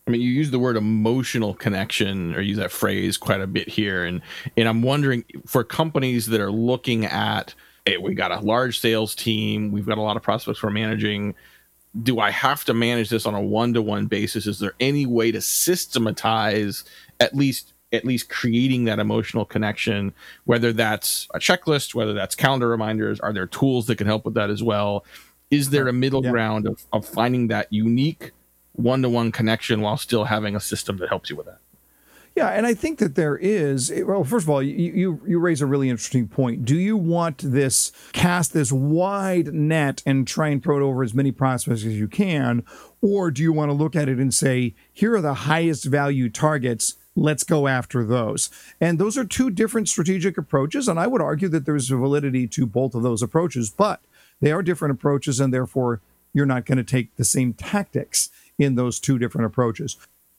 I 0.06 0.12
mean, 0.12 0.22
you 0.22 0.30
use 0.30 0.52
the 0.52 0.60
word 0.60 0.78
emotional 0.78 1.54
connection 1.54 2.34
or 2.34 2.42
use 2.42 2.58
that 2.58 2.72
phrase 2.72 3.18
quite 3.18 3.42
a 3.42 3.48
bit 3.48 3.68
here, 3.68 4.06
and 4.06 4.22
and 4.56 4.70
I'm 4.70 4.82
wondering 4.82 5.26
for 5.46 5.66
companies 5.66 6.28
that 6.28 6.40
are 6.40 6.52
looking 6.52 7.06
at 7.06 7.54
we 8.02 8.14
got 8.14 8.32
a 8.32 8.40
large 8.40 8.80
sales 8.80 9.16
team, 9.16 9.72
we've 9.72 9.86
got 9.86 9.98
a 9.98 10.02
lot 10.02 10.18
of 10.18 10.24
prospects 10.24 10.62
we're 10.62 10.70
managing. 10.70 11.36
Do 12.04 12.20
I 12.20 12.32
have 12.32 12.66
to 12.66 12.74
manage 12.74 13.10
this 13.10 13.26
on 13.26 13.34
a 13.34 13.42
one-to-one 13.42 14.08
basis? 14.08 14.46
Is 14.46 14.60
there 14.60 14.74
any 14.80 15.06
way 15.06 15.32
to 15.32 15.42
systematize 15.42 16.84
at 17.20 17.36
least 17.36 17.74
at 17.94 18.04
least 18.04 18.30
creating 18.30 18.84
that 18.84 19.00
emotional 19.00 19.46
connection, 19.46 20.14
whether 20.44 20.74
that's 20.74 21.28
a 21.34 21.40
checklist, 21.40 21.96
whether 21.96 22.14
that's 22.14 22.36
calendar 22.36 22.68
reminders, 22.68 23.20
are 23.22 23.32
there 23.32 23.48
tools 23.48 23.88
that 23.88 23.98
can 23.98 24.08
help 24.08 24.26
with 24.26 24.34
that 24.34 24.50
as 24.50 24.62
well? 24.62 25.06
Is 25.50 25.70
there 25.70 25.88
a 25.88 25.94
middle 25.94 26.24
yeah. 26.24 26.32
ground 26.32 26.68
of, 26.68 26.86
of 26.92 27.08
finding 27.08 27.48
that 27.48 27.72
unique 27.72 28.32
one 28.74 29.02
to 29.04 29.10
one 29.10 29.32
connection 29.32 29.80
while 29.80 29.96
still 29.96 30.26
having 30.26 30.56
a 30.56 30.60
system 30.60 30.98
that 30.98 31.08
helps 31.08 31.30
you 31.30 31.38
with 31.38 31.46
that? 31.46 31.60
Yeah, 32.38 32.50
and 32.50 32.68
I 32.68 32.76
think 32.76 33.00
that 33.00 33.16
there 33.16 33.36
is. 33.36 33.92
Well, 34.06 34.24
first 34.24 34.46
of 34.46 34.50
all, 34.52 34.62
you, 34.62 34.94
you 34.94 35.22
you 35.26 35.40
raise 35.40 35.60
a 35.60 35.66
really 35.66 35.90
interesting 35.90 36.28
point. 36.28 36.66
Do 36.66 36.78
you 36.78 36.96
want 36.96 37.40
this 37.40 37.92
cast 38.14 38.54
this 38.54 38.72
wide 38.72 39.56
net 39.56 40.04
and 40.06 40.28
try 40.28 40.50
and 40.50 40.62
throw 40.62 40.78
it 40.78 40.84
over 40.84 41.02
as 41.02 41.16
many 41.16 41.32
prospects 41.32 41.84
as 41.84 41.98
you 41.98 42.08
can, 42.08 42.64
or 43.02 43.32
do 43.32 43.42
you 43.42 43.52
want 43.52 43.70
to 43.70 43.74
look 43.74 43.96
at 43.96 44.08
it 44.08 44.20
and 44.20 44.32
say, 44.32 44.76
here 44.94 45.16
are 45.16 45.22
the 45.22 45.34
highest 45.34 45.86
value 45.86 46.30
targets? 46.30 46.94
Let's 47.16 47.44
go 47.44 47.68
after 47.68 48.06
those. 48.06 48.52
And 48.80 49.00
those 49.00 49.18
are 49.18 49.26
two 49.26 49.50
different 49.50 49.90
strategic 49.90 50.38
approaches, 50.38 50.88
and 50.88 51.00
I 51.00 51.08
would 51.08 51.24
argue 51.24 51.48
that 51.48 51.66
there's 51.66 51.90
validity 51.90 52.46
to 52.50 52.68
both 52.68 52.94
of 52.94 53.02
those 53.02 53.24
approaches, 53.24 53.72
but 53.72 54.02
they 54.42 54.52
are 54.52 54.62
different 54.62 54.94
approaches, 54.94 55.40
and 55.40 55.52
therefore 55.52 56.02
you're 56.36 56.46
not 56.46 56.68
going 56.68 56.78
to 56.78 56.84
take 56.84 57.16
the 57.16 57.26
same 57.26 57.54
tactics 57.54 58.30
in 58.60 58.76
those 58.76 59.00
two 59.00 59.18
different 59.18 59.48
approaches. 59.48 59.98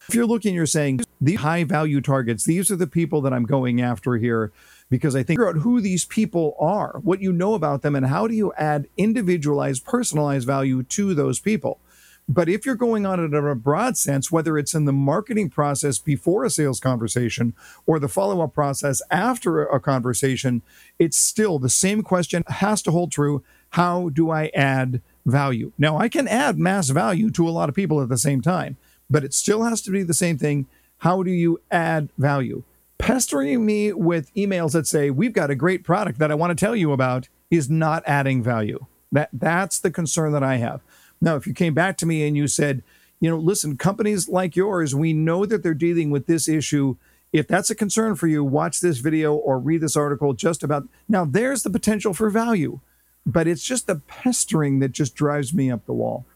If 0.09 0.15
you're 0.15 0.27
looking, 0.27 0.55
you're 0.55 0.65
saying 0.65 1.01
the 1.21 1.35
high 1.35 1.65
value 1.65 2.01
targets, 2.01 2.45
these 2.45 2.71
are 2.71 2.77
the 2.77 2.87
people 2.87 3.21
that 3.21 3.35
I'm 3.35 3.45
going 3.45 3.83
after 3.83 4.17
here 4.17 4.53
because 4.89 5.15
I 5.15 5.23
think 5.23 5.39
out 5.39 5.57
who 5.57 5.83
these 5.83 6.07
people 6.07 6.57
are, 6.59 6.99
what 7.03 7.21
you 7.21 7.31
know 7.31 7.53
about 7.53 7.83
them, 7.83 7.95
and 7.95 8.07
how 8.07 8.27
do 8.27 8.33
you 8.33 8.55
add 8.55 8.89
individualized, 8.97 9.85
personalized 9.85 10.47
value 10.47 10.83
to 10.83 11.13
those 11.13 11.41
people. 11.41 11.79
But 12.27 12.49
if 12.49 12.65
you're 12.65 12.75
going 12.75 13.05
on 13.05 13.21
it 13.21 13.35
in 13.35 13.35
a 13.35 13.55
broad 13.55 13.99
sense, 13.99 14.33
whether 14.33 14.57
it's 14.57 14.73
in 14.73 14.87
the 14.87 14.95
marketing 14.95 15.51
process 15.51 15.99
before 15.99 16.43
a 16.43 16.51
sales 16.51 16.81
conversation 16.81 17.55
or 17.85 17.99
the 17.99 18.09
follow 18.09 18.43
up 18.43 18.55
process 18.55 19.03
after 19.11 19.63
a 19.63 19.79
conversation, 19.79 20.63
it's 20.99 21.19
still 21.19 21.59
the 21.59 21.69
same 21.69 22.01
question 22.01 22.45
has 22.47 22.81
to 22.83 22.93
hold 22.93 23.13
true. 23.13 23.43
How 23.71 24.09
do 24.09 24.31
I 24.31 24.51
add 24.55 25.03
value? 25.27 25.73
Now, 25.77 25.99
I 25.99 26.09
can 26.09 26.27
add 26.27 26.59
mass 26.59 26.89
value 26.89 27.31
to 27.33 27.47
a 27.47 27.51
lot 27.51 27.69
of 27.69 27.75
people 27.75 28.01
at 28.01 28.09
the 28.09 28.17
same 28.17 28.41
time 28.41 28.79
but 29.11 29.25
it 29.25 29.35
still 29.35 29.65
has 29.65 29.81
to 29.83 29.91
be 29.91 30.03
the 30.03 30.15
same 30.15 30.39
thing. 30.39 30.67
How 30.99 31.23
do 31.23 31.31
you 31.31 31.61
add 31.71 32.11
value? 32.19 32.65
Pestering 32.99 33.65
me 33.65 33.93
with 33.93 34.35
emails 34.35 34.73
that 34.73 34.87
say, 34.87 35.11
We've 35.11 35.33
got 35.33 35.51
a 35.51 35.55
great 35.55 35.85
product 35.85 36.19
that 36.19 36.31
I 36.31 36.35
want 36.35 36.57
to 36.57 36.65
tell 36.65 36.75
you 36.75 36.93
about 36.93 37.29
is 37.51 37.71
not 37.71 38.03
adding 38.07 38.43
value. 38.43 38.87
That 39.13 39.31
that's 39.33 39.79
the 39.79 39.91
concern 39.91 40.33
that 40.33 40.43
I 40.43 40.57
have. 40.57 40.83
Now, 41.21 41.37
if 41.37 41.47
you 41.47 41.55
came 41.55 41.75
back 41.75 41.97
to 41.99 42.07
me 42.07 42.27
and 42.27 42.37
you 42.37 42.47
said, 42.47 42.83
you 43.21 43.31
know, 43.31 43.39
listen, 43.39 43.77
companies 43.77 44.29
like 44.29 44.55
yours, 44.55 44.95
we 44.95 45.13
know 45.13 45.47
that 45.47 45.63
they're 45.63 45.75
dealing 45.75 46.11
with 46.11 46.27
this 46.27 46.49
issue. 46.49 46.97
If 47.33 47.49
that's 47.49 47.71
a 47.71 47.75
concern 47.75 48.15
for 48.15 48.27
you, 48.27 48.45
watch 48.45 48.81
this 48.81 48.99
video 48.99 49.35
or 49.35 49.59
read 49.59 49.81
this 49.81 49.97
article 49.97 50.35
just 50.35 50.63
about 50.63 50.89
now 51.09 51.25
there's 51.25 51.63
the 51.63 51.71
potential 51.71 52.15
for 52.15 52.31
value. 52.31 52.81
But 53.27 53.47
it's 53.47 53.65
just 53.65 53.87
the 53.87 53.97
pestering 53.97 54.79
that 54.79 54.93
just 54.93 55.15
drives 55.15 55.53
me 55.53 55.71
up 55.71 55.85
the 55.85 55.93
wall 55.93 56.27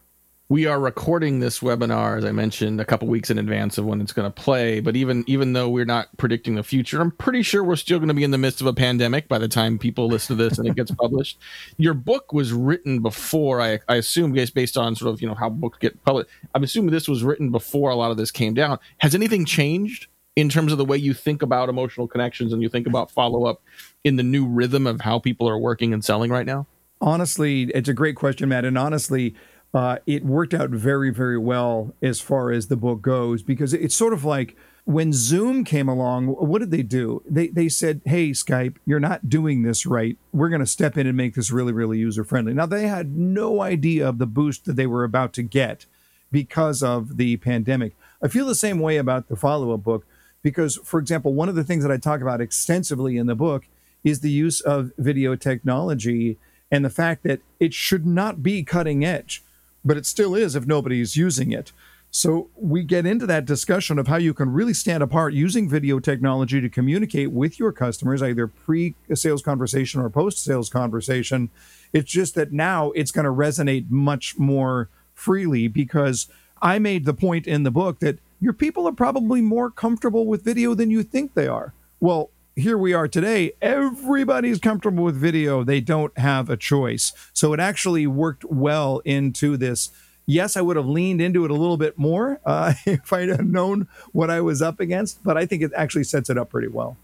we 0.52 0.66
are 0.66 0.78
recording 0.78 1.40
this 1.40 1.60
webinar 1.60 2.18
as 2.18 2.26
i 2.26 2.30
mentioned 2.30 2.78
a 2.78 2.84
couple 2.84 3.08
weeks 3.08 3.30
in 3.30 3.38
advance 3.38 3.78
of 3.78 3.86
when 3.86 4.02
it's 4.02 4.12
going 4.12 4.30
to 4.30 4.42
play 4.42 4.80
but 4.80 4.94
even 4.94 5.24
even 5.26 5.54
though 5.54 5.66
we're 5.66 5.86
not 5.86 6.14
predicting 6.18 6.56
the 6.56 6.62
future 6.62 7.00
i'm 7.00 7.10
pretty 7.10 7.42
sure 7.42 7.64
we're 7.64 7.74
still 7.74 7.98
going 7.98 8.08
to 8.08 8.12
be 8.12 8.22
in 8.22 8.32
the 8.32 8.36
midst 8.36 8.60
of 8.60 8.66
a 8.66 8.72
pandemic 8.74 9.28
by 9.28 9.38
the 9.38 9.48
time 9.48 9.78
people 9.78 10.08
listen 10.08 10.36
to 10.36 10.44
this 10.44 10.58
and 10.58 10.68
it 10.68 10.76
gets 10.76 10.90
published. 10.90 11.38
Your 11.78 11.94
book 11.94 12.34
was 12.34 12.52
written 12.52 13.00
before 13.00 13.62
i, 13.62 13.80
I 13.88 13.96
assume 13.96 14.32
based, 14.32 14.76
on 14.76 14.94
sort 14.94 15.14
of 15.14 15.22
you 15.22 15.26
know 15.26 15.34
how 15.34 15.48
books 15.48 15.78
get 15.78 16.04
published. 16.04 16.28
I'm 16.54 16.62
assuming 16.62 16.90
this 16.90 17.08
was 17.08 17.24
written 17.24 17.50
before 17.50 17.88
a 17.88 17.96
lot 17.96 18.10
of 18.10 18.18
this 18.18 18.30
came 18.30 18.52
down. 18.52 18.78
Has 18.98 19.14
anything 19.14 19.46
changed 19.46 20.08
in 20.36 20.50
terms 20.50 20.70
of 20.70 20.76
the 20.76 20.84
way 20.84 20.98
you 20.98 21.14
think 21.14 21.40
about 21.40 21.70
emotional 21.70 22.06
connections 22.06 22.52
and 22.52 22.60
you 22.60 22.68
think 22.68 22.86
about 22.86 23.10
follow-up 23.10 23.62
in 24.04 24.16
the 24.16 24.22
new 24.22 24.46
rhythm 24.46 24.86
of 24.86 25.00
how 25.00 25.18
people 25.18 25.48
are 25.48 25.58
working 25.58 25.94
and 25.94 26.04
selling 26.04 26.30
right 26.30 26.44
now? 26.44 26.66
Honestly 27.00 27.70
it's 27.74 27.88
a 27.88 27.94
great 27.94 28.16
question 28.16 28.50
matt 28.50 28.66
and 28.66 28.76
honestly 28.76 29.34
uh, 29.74 29.98
it 30.06 30.24
worked 30.24 30.54
out 30.54 30.70
very, 30.70 31.10
very 31.10 31.38
well 31.38 31.94
as 32.02 32.20
far 32.20 32.50
as 32.50 32.66
the 32.66 32.76
book 32.76 33.00
goes 33.02 33.42
because 33.42 33.72
it's 33.72 33.94
sort 33.94 34.12
of 34.12 34.24
like 34.24 34.56
When 34.84 35.12
Zoom 35.12 35.64
came 35.64 35.88
along, 35.88 36.26
what 36.26 36.58
did 36.58 36.72
they 36.72 36.82
do? 36.82 37.22
They 37.24 37.46
they 37.48 37.68
said, 37.68 38.00
"Hey 38.04 38.30
Skype, 38.30 38.78
you're 38.84 38.98
not 38.98 39.28
doing 39.28 39.62
this 39.62 39.86
right. 39.86 40.16
We're 40.32 40.48
going 40.48 40.60
to 40.60 40.66
step 40.66 40.98
in 40.98 41.06
and 41.06 41.16
make 41.16 41.34
this 41.34 41.52
really 41.52 41.72
really 41.72 41.98
user 41.98 42.24
friendly." 42.24 42.52
Now 42.52 42.66
they 42.66 42.88
had 42.88 43.16
no 43.16 43.62
idea 43.62 44.08
of 44.08 44.18
the 44.18 44.26
boost 44.26 44.64
that 44.64 44.74
they 44.74 44.88
were 44.88 45.04
about 45.04 45.32
to 45.34 45.42
get 45.44 45.86
because 46.32 46.82
of 46.82 47.16
the 47.16 47.36
pandemic. 47.36 47.94
I 48.20 48.26
feel 48.26 48.44
the 48.44 48.56
same 48.56 48.80
way 48.80 48.96
about 48.96 49.28
the 49.28 49.36
follow-up 49.36 49.84
book 49.84 50.04
because 50.42 50.80
for 50.82 50.98
example, 50.98 51.32
one 51.32 51.48
of 51.48 51.54
the 51.54 51.64
things 51.64 51.84
that 51.84 51.92
I 51.92 51.96
talk 51.96 52.20
about 52.20 52.40
extensively 52.40 53.16
in 53.16 53.26
the 53.26 53.36
book 53.36 53.68
is 54.02 54.18
the 54.18 54.30
use 54.30 54.60
of 54.60 54.90
video 54.98 55.36
technology 55.36 56.38
and 56.72 56.84
the 56.84 56.90
fact 56.90 57.22
that 57.22 57.40
it 57.60 57.72
should 57.72 58.04
not 58.04 58.42
be 58.42 58.64
cutting 58.64 59.04
edge, 59.04 59.44
but 59.84 59.96
it 59.96 60.06
still 60.06 60.34
is 60.34 60.54
if 60.54 60.66
nobody's 60.66 61.16
using 61.16 61.52
it. 61.52 61.72
So 62.14 62.50
we 62.56 62.82
get 62.82 63.06
into 63.06 63.26
that 63.26 63.46
discussion 63.46 63.98
of 63.98 64.06
how 64.06 64.16
you 64.16 64.34
can 64.34 64.52
really 64.52 64.74
stand 64.74 65.02
apart 65.02 65.32
using 65.32 65.66
video 65.66 65.98
technology 65.98 66.60
to 66.60 66.68
communicate 66.68 67.32
with 67.32 67.58
your 67.58 67.72
customers, 67.72 68.22
either 68.22 68.46
pre 68.46 68.94
sales 69.14 69.40
conversation 69.40 70.02
or 70.02 70.10
post 70.10 70.44
sales 70.44 70.68
conversation. 70.68 71.48
It's 71.94 72.10
just 72.10 72.34
that 72.34 72.52
now 72.52 72.90
it's 72.90 73.12
going 73.12 73.24
to 73.24 73.30
resonate 73.32 73.90
much 73.90 74.38
more 74.38 74.90
freely 75.14 75.68
because 75.68 76.28
I 76.60 76.78
made 76.78 77.06
the 77.06 77.14
point 77.14 77.46
in 77.46 77.62
the 77.62 77.70
book 77.70 78.00
that 78.00 78.18
your 78.42 78.52
people 78.52 78.86
are 78.86 78.92
probably 78.92 79.40
more 79.40 79.70
comfortable 79.70 80.26
with 80.26 80.44
video 80.44 80.74
than 80.74 80.90
you 80.90 81.02
think 81.02 81.32
they 81.32 81.46
are. 81.46 81.72
Well, 81.98 82.28
here 82.56 82.76
we 82.76 82.92
are 82.92 83.08
today. 83.08 83.52
Everybody's 83.60 84.58
comfortable 84.58 85.04
with 85.04 85.16
video. 85.16 85.64
They 85.64 85.80
don't 85.80 86.16
have 86.18 86.50
a 86.50 86.56
choice. 86.56 87.12
So 87.32 87.52
it 87.52 87.60
actually 87.60 88.06
worked 88.06 88.44
well 88.44 89.00
into 89.04 89.56
this 89.56 89.90
yes, 90.26 90.56
I 90.56 90.60
would 90.60 90.76
have 90.76 90.86
leaned 90.86 91.20
into 91.20 91.44
it 91.44 91.50
a 91.50 91.54
little 91.54 91.76
bit 91.76 91.98
more 91.98 92.40
uh, 92.44 92.74
if 92.86 93.12
I'd 93.12 93.28
have 93.28 93.46
known 93.46 93.88
what 94.12 94.30
I 94.30 94.40
was 94.40 94.62
up 94.62 94.80
against, 94.80 95.22
but 95.22 95.36
I 95.36 95.46
think 95.46 95.62
it 95.62 95.72
actually 95.76 96.04
sets 96.04 96.30
it 96.30 96.38
up 96.38 96.50
pretty 96.50 96.68
well. 96.68 96.96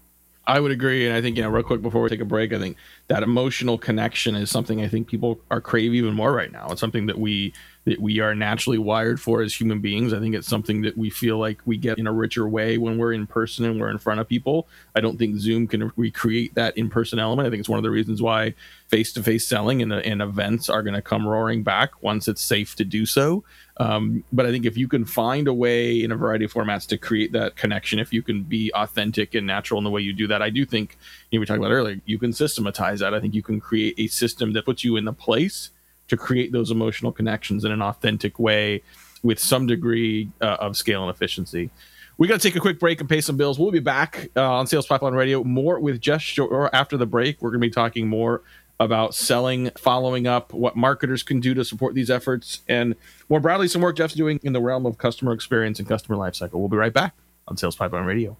I 0.47 0.59
would 0.59 0.71
agree. 0.71 1.05
And 1.05 1.15
I 1.15 1.21
think, 1.21 1.37
you 1.37 1.43
know, 1.43 1.49
real 1.49 1.63
quick 1.63 1.81
before 1.81 2.01
we 2.01 2.09
take 2.09 2.21
a 2.21 2.25
break, 2.25 2.53
I 2.53 2.59
think 2.59 2.75
that 3.07 3.21
emotional 3.21 3.77
connection 3.77 4.35
is 4.35 4.49
something 4.49 4.81
I 4.81 4.87
think 4.87 5.07
people 5.07 5.39
are 5.51 5.61
crave 5.61 5.93
even 5.93 6.15
more 6.15 6.33
right 6.33 6.51
now. 6.51 6.69
It's 6.71 6.81
something 6.81 7.05
that 7.05 7.19
we 7.19 7.53
that 7.85 7.99
we 7.99 8.19
are 8.19 8.35
naturally 8.35 8.77
wired 8.77 9.21
for 9.21 9.41
as 9.41 9.53
human 9.53 9.79
beings. 9.79 10.13
I 10.13 10.19
think 10.19 10.35
it's 10.35 10.47
something 10.47 10.81
that 10.81 10.97
we 10.97 11.09
feel 11.09 11.37
like 11.37 11.59
we 11.65 11.77
get 11.77 11.97
in 11.97 12.07
a 12.07 12.11
richer 12.11 12.47
way 12.47 12.77
when 12.77 12.97
we're 12.97 13.13
in 13.13 13.25
person 13.25 13.65
and 13.65 13.79
we're 13.79 13.89
in 13.89 13.97
front 13.97 14.19
of 14.19 14.27
people. 14.27 14.67
I 14.95 15.01
don't 15.01 15.17
think 15.17 15.37
Zoom 15.37 15.67
can 15.67 15.91
recreate 15.95 16.55
that 16.55 16.77
in 16.77 16.89
person 16.89 17.19
element. 17.19 17.47
I 17.47 17.49
think 17.49 17.61
it's 17.61 17.69
one 17.69 17.79
of 17.79 17.83
the 17.83 17.89
reasons 17.89 18.21
why 18.21 18.53
face 18.87 19.13
to 19.13 19.23
face 19.23 19.47
selling 19.47 19.81
and, 19.81 19.93
and 19.93 20.21
events 20.21 20.69
are 20.69 20.83
going 20.83 20.93
to 20.93 21.01
come 21.01 21.27
roaring 21.27 21.63
back 21.63 22.03
once 22.03 22.27
it's 22.27 22.41
safe 22.41 22.75
to 22.75 22.85
do 22.85 23.05
so. 23.05 23.43
Um, 23.79 24.25
but 24.33 24.45
I 24.45 24.51
think 24.51 24.65
if 24.65 24.77
you 24.77 24.89
can 24.89 25.05
find 25.05 25.47
a 25.47 25.53
way 25.53 26.03
in 26.03 26.11
a 26.11 26.15
variety 26.15 26.43
of 26.43 26.53
formats 26.53 26.85
to 26.87 26.97
create 26.97 27.31
that 27.31 27.55
connection, 27.55 27.97
if 27.97 28.11
you 28.11 28.21
can 28.21 28.43
be 28.43 28.71
authentic 28.75 29.35
and 29.35 29.47
natural 29.47 29.77
in 29.77 29.85
the 29.85 29.89
way 29.89 30.01
you 30.01 30.11
do 30.11 30.27
that, 30.27 30.41
I 30.41 30.49
do 30.49 30.65
think 30.65 30.97
you 31.31 31.39
know, 31.39 31.41
we 31.41 31.45
talked 31.45 31.59
about 31.59 31.71
earlier, 31.71 32.01
you 32.05 32.19
can 32.19 32.33
systematize 32.33 32.99
that. 32.99 33.13
I 33.13 33.21
think 33.21 33.33
you 33.33 33.41
can 33.41 33.61
create 33.61 33.95
a 33.97 34.07
system 34.07 34.51
that 34.53 34.65
puts 34.65 34.83
you 34.83 34.97
in 34.97 35.05
the 35.05 35.13
place 35.13 35.69
to 36.09 36.17
create 36.17 36.51
those 36.51 36.71
emotional 36.71 37.13
connections 37.13 37.63
in 37.63 37.71
an 37.71 37.81
authentic 37.81 38.37
way 38.37 38.83
with 39.23 39.39
some 39.39 39.65
degree 39.65 40.29
uh, 40.41 40.57
of 40.59 40.75
scale 40.75 41.01
and 41.07 41.15
efficiency. 41.15 41.69
We 42.17 42.27
got 42.27 42.41
to 42.41 42.45
take 42.45 42.57
a 42.57 42.59
quick 42.59 42.79
break 42.79 42.99
and 42.99 43.07
pay 43.07 43.21
some 43.21 43.37
bills. 43.37 43.57
We'll 43.57 43.71
be 43.71 43.79
back 43.79 44.29
uh, 44.35 44.43
on 44.43 44.67
Sales 44.67 44.85
Pipeline 44.85 45.13
Radio 45.13 45.41
more 45.45 45.79
with 45.79 46.01
Jeff 46.01 46.21
Shore 46.21 46.69
after 46.75 46.97
the 46.97 47.05
break. 47.05 47.41
We're 47.41 47.51
going 47.51 47.61
to 47.61 47.67
be 47.67 47.71
talking 47.71 48.09
more 48.09 48.41
about 48.79 49.13
selling, 49.13 49.71
following 49.77 50.25
up, 50.25 50.53
what 50.53 50.75
marketers 50.75 51.21
can 51.21 51.39
do 51.39 51.53
to 51.53 51.65
support 51.65 51.93
these 51.95 52.09
efforts, 52.09 52.61
and 52.67 52.95
more 53.27 53.39
broadly, 53.39 53.67
some 53.67 53.81
work 53.81 53.97
Jeff's 53.97 54.13
doing 54.13 54.39
in 54.43 54.53
the 54.53 54.61
realm 54.61 54.85
of 54.85 54.97
customer 54.97 55.33
experience 55.33 55.79
and 55.79 55.87
customer 55.87 56.17
lifecycle. 56.17 56.53
We'll 56.53 56.69
be 56.69 56.77
right 56.77 56.93
back 56.93 57.15
on 57.47 57.57
Sales 57.57 57.75
Pipeline 57.75 58.05
Radio. 58.05 58.37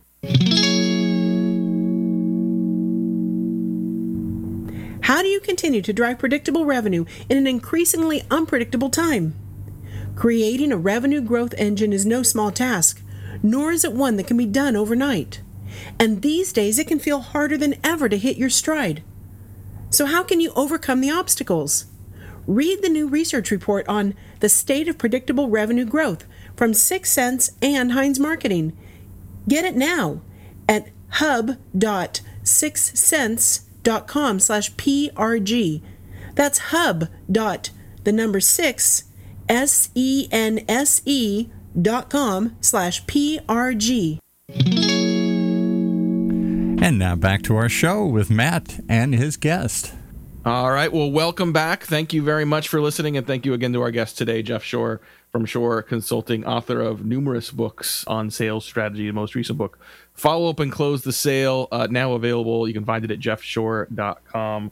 How 5.02 5.22
do 5.22 5.28
you 5.28 5.40
continue 5.40 5.82
to 5.82 5.92
drive 5.92 6.20
predictable 6.20 6.66
revenue 6.66 7.04
in 7.30 7.38
an 7.38 7.48
increasingly 7.48 8.24
unpredictable 8.30 8.90
time? 8.90 9.34
Creating 10.16 10.72
a 10.72 10.78
revenue 10.78 11.22
growth 11.22 11.54
engine 11.58 11.92
is 11.92 12.06
no 12.06 12.24
small 12.24 12.52
task, 12.52 13.02
nor 13.42 13.72
is 13.72 13.84
it 13.84 13.94
one 13.94 14.18
that 14.18 14.28
can 14.28 14.38
be 14.38 14.46
done 14.46 14.76
overnight. 14.76 15.42
And 16.00 16.22
these 16.22 16.54
days, 16.54 16.78
it 16.78 16.88
can 16.88 17.00
feel 17.00 17.22
harder 17.22 17.58
than 17.58 17.76
ever 17.84 18.08
to 18.08 18.18
hit 18.18 18.38
your 18.38 18.50
stride. 18.50 19.02
So, 19.90 20.06
how 20.06 20.24
can 20.24 20.40
you 20.40 20.54
overcome 20.56 21.02
the 21.02 21.12
obstacles? 21.12 21.88
Read 22.48 22.82
the 22.82 22.90
new 22.90 23.08
research 23.08 23.52
report 23.52 23.88
on 23.88 24.16
the 24.40 24.50
state 24.50 24.88
of 24.88 24.98
predictable 24.98 25.50
revenue 25.50 25.86
growth 25.86 26.26
from 26.56 26.72
6sense 26.72 27.52
and 27.62 27.92
Heinz 27.92 28.20
Marketing. 28.20 28.76
Get 29.48 29.66
it 29.66 29.76
now 29.76 30.22
at 30.68 30.90
hub.6sense.com 31.10 33.70
dot 33.84 34.08
com 34.08 34.40
slash 34.40 34.74
prg 34.76 35.82
that's 36.36 36.60
hub 36.60 37.08
dot 37.32 37.70
the 38.04 38.12
number 38.12 38.40
six 38.40 39.06
s 39.48 39.90
e 39.96 40.28
n 40.32 40.60
s 40.68 41.02
e 41.06 41.48
dot 41.82 42.10
com 42.10 42.56
slash 42.62 43.06
prg 43.06 44.20
and 46.82 46.98
now 46.98 47.16
back 47.16 47.42
to 47.42 47.56
our 47.56 47.70
show 47.70 48.06
with 48.06 48.30
matt 48.30 48.80
and 48.88 49.14
his 49.14 49.38
guest 49.38 49.94
all 50.46 50.72
right 50.72 50.94
well 50.94 51.12
welcome 51.12 51.52
back 51.52 51.84
thank 51.84 52.14
you 52.14 52.22
very 52.22 52.46
much 52.46 52.68
for 52.68 52.80
listening 52.80 53.18
and 53.18 53.28
thank 53.28 53.46
you 53.46 53.54
again 53.54 53.74
to 53.74 53.82
our 53.82 53.92
guest 53.92 54.18
today 54.18 54.42
jeff 54.42 54.64
shore 54.64 55.02
from 55.32 55.46
Shore 55.46 55.84
Consulting, 55.84 56.44
author 56.46 56.82
of 56.82 57.06
numerous 57.06 57.52
books 57.52 58.04
on 58.08 58.32
sales 58.32 58.66
strategy. 58.66 59.06
The 59.06 59.14
most 59.14 59.36
recent 59.36 59.58
book, 59.58 59.78
Follow 60.14 60.50
Up 60.50 60.60
and 60.60 60.72
Close 60.72 61.04
the 61.04 61.14
Sale, 61.14 61.68
uh, 61.72 61.88
now 61.90 62.14
available. 62.14 62.68
You 62.68 62.74
can 62.74 62.86
find 62.86 63.06
it 63.06 63.12
at 63.12 63.20
jeffshore.com. 63.20 64.72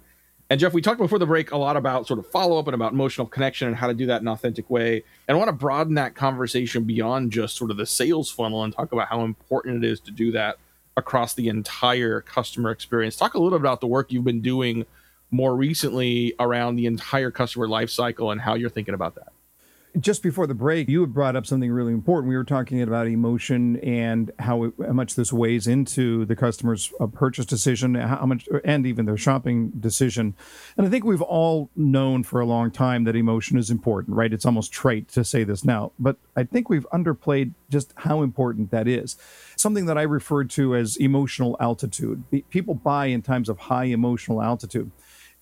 And 0.49 0.59
Jeff, 0.59 0.73
we 0.73 0.81
talked 0.81 0.99
before 0.99 1.19
the 1.19 1.25
break 1.25 1.51
a 1.51 1.57
lot 1.57 1.75
about 1.75 2.07
sort 2.07 2.19
of 2.19 2.27
follow 2.27 2.57
up 2.57 2.67
and 2.67 2.73
about 2.73 2.93
emotional 2.93 3.27
connection 3.27 3.67
and 3.67 3.75
how 3.75 3.87
to 3.87 3.93
do 3.93 4.05
that 4.05 4.21
in 4.21 4.27
an 4.27 4.33
authentic 4.33 4.69
way. 4.69 5.03
And 5.27 5.35
I 5.35 5.37
want 5.37 5.49
to 5.49 5.53
broaden 5.53 5.95
that 5.95 6.15
conversation 6.15 6.85
beyond 6.85 7.31
just 7.31 7.57
sort 7.57 7.69
of 7.69 7.77
the 7.77 7.85
sales 7.85 8.31
funnel 8.31 8.63
and 8.63 8.73
talk 8.73 8.93
about 8.93 9.09
how 9.09 9.25
important 9.25 9.83
it 9.83 9.91
is 9.91 9.99
to 10.01 10.11
do 10.11 10.31
that 10.31 10.57
across 10.97 11.33
the 11.33 11.47
entire 11.47 12.21
customer 12.21 12.71
experience. 12.71 13.15
Talk 13.15 13.35
a 13.35 13.39
little 13.39 13.57
bit 13.57 13.61
about 13.61 13.79
the 13.79 13.87
work 13.87 14.11
you've 14.11 14.25
been 14.25 14.41
doing 14.41 14.85
more 15.31 15.55
recently 15.55 16.33
around 16.39 16.75
the 16.75 16.85
entire 16.85 17.31
customer 17.31 17.67
lifecycle 17.67 18.31
and 18.31 18.41
how 18.41 18.55
you're 18.55 18.69
thinking 18.69 18.93
about 18.93 19.15
that 19.15 19.31
just 19.99 20.21
before 20.21 20.47
the 20.47 20.53
break, 20.53 20.89
you 20.89 21.01
had 21.01 21.13
brought 21.13 21.35
up 21.35 21.45
something 21.45 21.71
really 21.71 21.93
important. 21.93 22.29
We 22.29 22.35
were 22.35 22.43
talking 22.43 22.81
about 22.81 23.07
emotion 23.07 23.77
and 23.77 24.31
how, 24.39 24.63
it, 24.63 24.73
how 24.85 24.93
much 24.93 25.15
this 25.15 25.31
weighs 25.31 25.67
into 25.67 26.25
the 26.25 26.35
customer's 26.35 26.91
uh, 26.99 27.07
purchase 27.07 27.45
decision, 27.45 27.95
how 27.95 28.25
much, 28.25 28.47
and 28.63 28.85
even 28.85 29.05
their 29.05 29.17
shopping 29.17 29.71
decision. 29.79 30.35
And 30.77 30.85
I 30.85 30.89
think 30.89 31.03
we've 31.03 31.21
all 31.21 31.69
known 31.75 32.23
for 32.23 32.39
a 32.39 32.45
long 32.45 32.71
time 32.71 33.05
that 33.05 33.15
emotion 33.15 33.57
is 33.57 33.69
important, 33.69 34.15
right? 34.15 34.33
It's 34.33 34.45
almost 34.45 34.71
trite 34.71 35.07
to 35.09 35.23
say 35.23 35.43
this 35.43 35.63
now, 35.63 35.91
but 35.97 36.17
I 36.35 36.43
think 36.43 36.69
we've 36.69 36.87
underplayed 36.93 37.53
just 37.69 37.93
how 37.95 38.21
important 38.21 38.71
that 38.71 38.87
is. 38.87 39.15
Something 39.55 39.85
that 39.87 39.97
I 39.97 40.03
referred 40.03 40.49
to 40.51 40.75
as 40.75 40.97
emotional 40.97 41.57
altitude. 41.59 42.23
People 42.49 42.75
buy 42.75 43.07
in 43.07 43.21
times 43.21 43.49
of 43.49 43.57
high 43.57 43.85
emotional 43.85 44.41
altitude. 44.41 44.91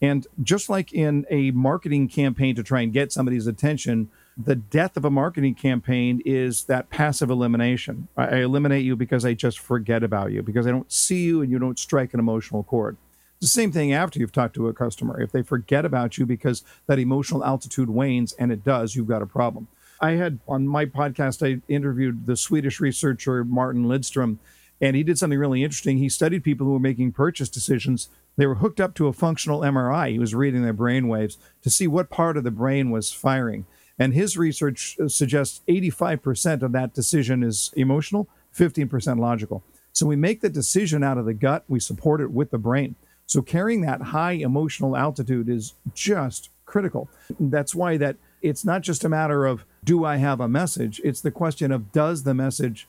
And 0.02 0.28
just 0.44 0.70
like 0.70 0.94
in 0.94 1.26
a 1.30 1.52
marketing 1.52 2.10
campaign 2.10 2.56
to 2.56 2.64
try 2.64 2.82
and 2.82 2.92
get 2.92 3.12
somebody's 3.12 3.48
attention, 3.48 4.10
the 4.38 4.56
death 4.56 4.98
of 4.98 5.06
a 5.06 5.10
marketing 5.10 5.56
campaign 5.56 6.22
is 6.26 6.66
that 6.66 6.90
passive 6.90 7.30
elimination. 7.30 8.08
I 8.18 8.38
eliminate 8.38 8.84
you 8.84 8.96
because 8.96 9.24
I 9.24 9.34
just 9.34 9.60
forget 9.60 10.04
about 10.04 10.32
you, 10.32 10.42
because 10.42 10.68
I 10.68 10.72
don't 10.72 10.92
see 10.92 11.24
you 11.24 11.42
and 11.42 11.52
you 11.52 11.58
don't 11.58 11.80
strike 11.80 12.14
an 12.14 12.20
emotional 12.20 12.64
chord. 12.64 12.98
It's 13.38 13.54
the 13.54 13.62
same 13.62 13.72
thing 13.72 13.94
after 13.94 14.20
you've 14.20 14.32
talked 14.32 14.56
to 14.56 14.68
a 14.68 14.74
customer. 14.74 15.22
If 15.22 15.32
they 15.32 15.42
forget 15.42 15.86
about 15.86 16.18
you 16.18 16.26
because 16.26 16.64
that 16.88 17.00
emotional 17.00 17.44
altitude 17.46 17.90
wanes, 17.90 18.34
and 18.34 18.52
it 18.52 18.64
does, 18.64 18.96
you've 18.96 19.08
got 19.08 19.22
a 19.22 19.28
problem. 19.28 19.68
I 20.02 20.12
had 20.12 20.40
on 20.48 20.68
my 20.68 20.86
podcast, 20.86 21.46
I 21.46 21.62
interviewed 21.72 22.26
the 22.26 22.36
Swedish 22.36 22.80
researcher 22.82 23.46
Martin 23.46 23.88
Lindstrom, 23.88 24.40
and 24.82 24.96
he 24.96 25.04
did 25.04 25.18
something 25.18 25.40
really 25.40 25.64
interesting. 25.64 25.98
He 25.98 26.10
studied 26.10 26.44
people 26.44 26.68
who 26.68 26.74
were 26.74 26.80
making 26.80 27.14
purchase 27.14 27.48
decisions. 27.48 28.10
They 28.36 28.46
were 28.46 28.56
hooked 28.56 28.82
up 28.82 28.94
to 28.96 29.08
a 29.08 29.14
functional 29.14 29.62
MRI. 29.62 30.12
He 30.12 30.20
was 30.20 30.36
reading 30.36 30.64
their 30.64 30.74
brain 30.74 31.08
waves 31.08 31.38
to 31.62 31.70
see 31.70 31.88
what 31.88 32.10
part 32.10 32.36
of 32.36 32.44
the 32.44 32.52
brain 32.52 32.92
was 32.92 33.14
firing. 33.14 33.66
And 33.98 34.14
his 34.14 34.38
research 34.38 34.98
uh, 35.00 35.08
suggests 35.08 35.62
85% 35.68 36.62
of 36.62 36.72
that 36.74 36.94
decision 36.94 37.44
is 37.44 37.72
emotional, 37.76 38.28
15% 38.56 39.20
logical. 39.20 39.64
So 39.94 40.06
we 40.06 40.18
make 40.18 40.42
the 40.42 40.50
decision 40.50 41.04
out 41.04 41.18
of 41.18 41.26
the 41.26 41.34
gut, 41.34 41.64
we 41.68 41.80
support 41.80 42.20
it 42.20 42.32
with 42.32 42.52
the 42.52 42.58
brain. 42.58 42.96
So 43.26 43.42
carrying 43.42 43.82
that 43.82 44.02
high 44.02 44.34
emotional 44.34 44.96
altitude 44.96 45.50
is 45.50 45.74
just 45.94 46.50
critical. 46.66 47.10
That's 47.40 47.74
why 47.74 47.98
that 47.98 48.18
it's 48.42 48.66
not 48.66 48.82
just 48.82 49.04
a 49.04 49.10
matter 49.10 49.46
of 49.46 49.66
do 49.84 50.04
I 50.04 50.18
have 50.18 50.40
a 50.40 50.48
message? 50.48 51.00
It's 51.04 51.22
the 51.22 51.32
question 51.32 51.72
of 51.72 51.92
does 51.92 52.24
the 52.24 52.34
message 52.34 52.88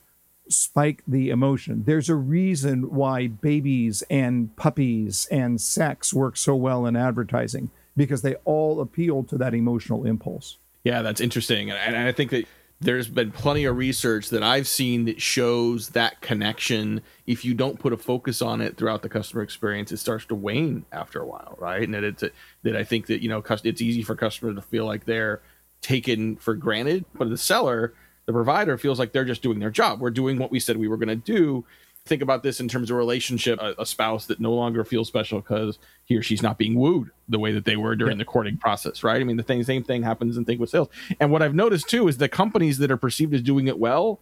spike 0.49 1.03
the 1.07 1.31
emotion? 1.31 1.85
There's 1.87 2.09
a 2.09 2.15
reason 2.15 2.95
why 2.95 3.29
babies 3.29 4.03
and 4.11 4.55
puppies 4.57 5.27
and 5.31 5.61
sex 5.61 6.13
work 6.13 6.37
so 6.37 6.55
well 6.55 6.87
in 6.87 6.97
advertising 6.97 7.71
because 7.97 8.23
they 8.23 8.35
all 8.45 8.81
appeal 8.81 9.25
to 9.25 9.39
that 9.39 9.55
emotional 9.55 10.05
impulse. 10.05 10.59
Yeah, 10.87 11.02
that's 11.02 11.21
interesting, 11.21 11.73
and, 11.73 11.97
I 11.97 12.12
think 12.12 12.31
that 12.31 12.47
there's 12.81 13.09
been 13.09 13.33
plenty 13.33 13.64
of 13.64 13.76
research 13.76 14.28
that 14.28 14.45
I've 14.45 14.69
seen 14.69 15.07
that 15.07 15.21
shows 15.21 15.88
that 15.90 16.21
connection. 16.21 17.02
If 17.26 17.45
you 17.45 17.55
don't 17.55 17.76
put 17.76 17.93
a 17.93 17.97
focus 17.97 18.40
on 18.40 18.61
it 18.61 18.76
throughout 18.76 19.02
the 19.02 19.09
customer 19.09 19.43
experience, 19.43 19.90
it 19.90 19.97
starts 19.97 20.26
to 20.26 20.37
wane 20.37 20.85
after 20.93 21.21
a 21.21 21.26
while, 21.26 21.57
right? 21.59 21.83
And 21.83 21.93
that 21.93 22.05
it's 22.05 22.23
a, 22.23 22.31
that 22.62 22.76
I 22.76 22.85
think 22.85 23.07
that 23.07 23.21
you 23.21 23.28
know 23.28 23.43
it's 23.49 23.83
easy 23.83 24.05
for 24.05 24.14
customers 24.14 24.55
to 24.55 24.62
feel 24.62 24.87
like 24.87 25.07
they're 25.07 25.43
taken 25.81 26.37
for 26.37 26.55
granted, 26.55 27.05
but 27.14 27.31
the 27.31 27.37
seller, 27.37 27.93
the 28.26 28.33
provider, 28.33 28.78
feels 28.78 29.00
like 29.00 29.11
they're 29.11 29.25
just 29.25 29.43
doing 29.43 29.59
their 29.59 29.73
job. 29.73 30.00
We're 30.00 30.11
doing 30.11 30.38
what 30.38 30.52
we 30.52 30.61
said 30.61 30.76
we 30.76 30.87
were 30.87 30.99
going 30.99 31.09
to 31.09 31.16
do, 31.16 31.64
think 32.07 32.23
about 32.23 32.43
this 32.43 32.61
in 32.61 32.69
terms 32.69 32.91
of 32.91 32.97
relationship 32.97 33.59
a, 33.61 33.75
a 33.79 33.87
spouse 33.87 34.27
that 34.27 34.41
no 34.41 34.53
longer 34.53 34.85
feels 34.85 35.09
special 35.09 35.41
because 35.41 35.79
he 36.05 36.17
or 36.17 36.23
she's 36.23 36.43
not 36.43 36.59
being 36.59 36.75
wooed 36.75 37.11
the 37.29 37.39
way 37.39 37.53
that 37.53 37.65
they 37.65 37.77
were 37.77 37.97
during 37.97 38.19
the 38.19 38.25
courting 38.25 38.57
process 38.57 39.03
right? 39.03 39.21
I 39.21 39.25
mean 39.25 39.37
the 39.37 39.43
thing, 39.43 39.63
same 39.65 39.85
thing 39.85 40.03
happens 40.03 40.37
in 40.37 40.45
think 40.45 40.61
with 40.61 40.71
sales. 40.71 40.89
And 41.21 41.31
what 41.31 41.43
i've 41.43 41.55
noticed 41.55 41.89
too 41.89 42.09
is 42.09 42.19
the 42.19 42.29
companies 42.29 42.79
that 42.79 42.91
are 42.91 42.97
perceived 42.97 43.35
as 43.35 43.43
doing 43.43 43.67
it 43.67 43.79
well 43.79 44.21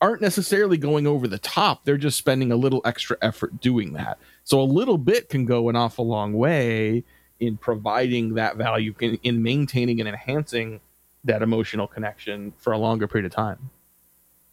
aren't 0.00 0.20
necessarily 0.20 0.76
going 0.76 1.06
over 1.06 1.26
the 1.26 1.38
top. 1.38 1.84
They're 1.84 1.96
just 1.96 2.18
spending 2.18 2.52
a 2.52 2.56
little 2.56 2.82
extra 2.84 3.16
effort 3.22 3.60
doing 3.60 3.94
that. 3.94 4.18
So 4.44 4.60
a 4.60 4.64
little 4.64 4.98
bit 4.98 5.28
can 5.28 5.46
go 5.46 5.68
an 5.68 5.76
awful 5.76 6.06
long 6.06 6.34
way 6.34 7.04
in 7.40 7.56
providing 7.56 8.34
that 8.34 8.56
value 8.56 8.94
in, 9.00 9.18
in 9.22 9.42
maintaining 9.42 10.00
and 10.00 10.08
enhancing 10.08 10.80
that 11.24 11.42
emotional 11.42 11.86
connection 11.86 12.52
for 12.58 12.72
a 12.72 12.78
longer 12.78 13.08
period 13.08 13.26
of 13.26 13.32
time 13.32 13.70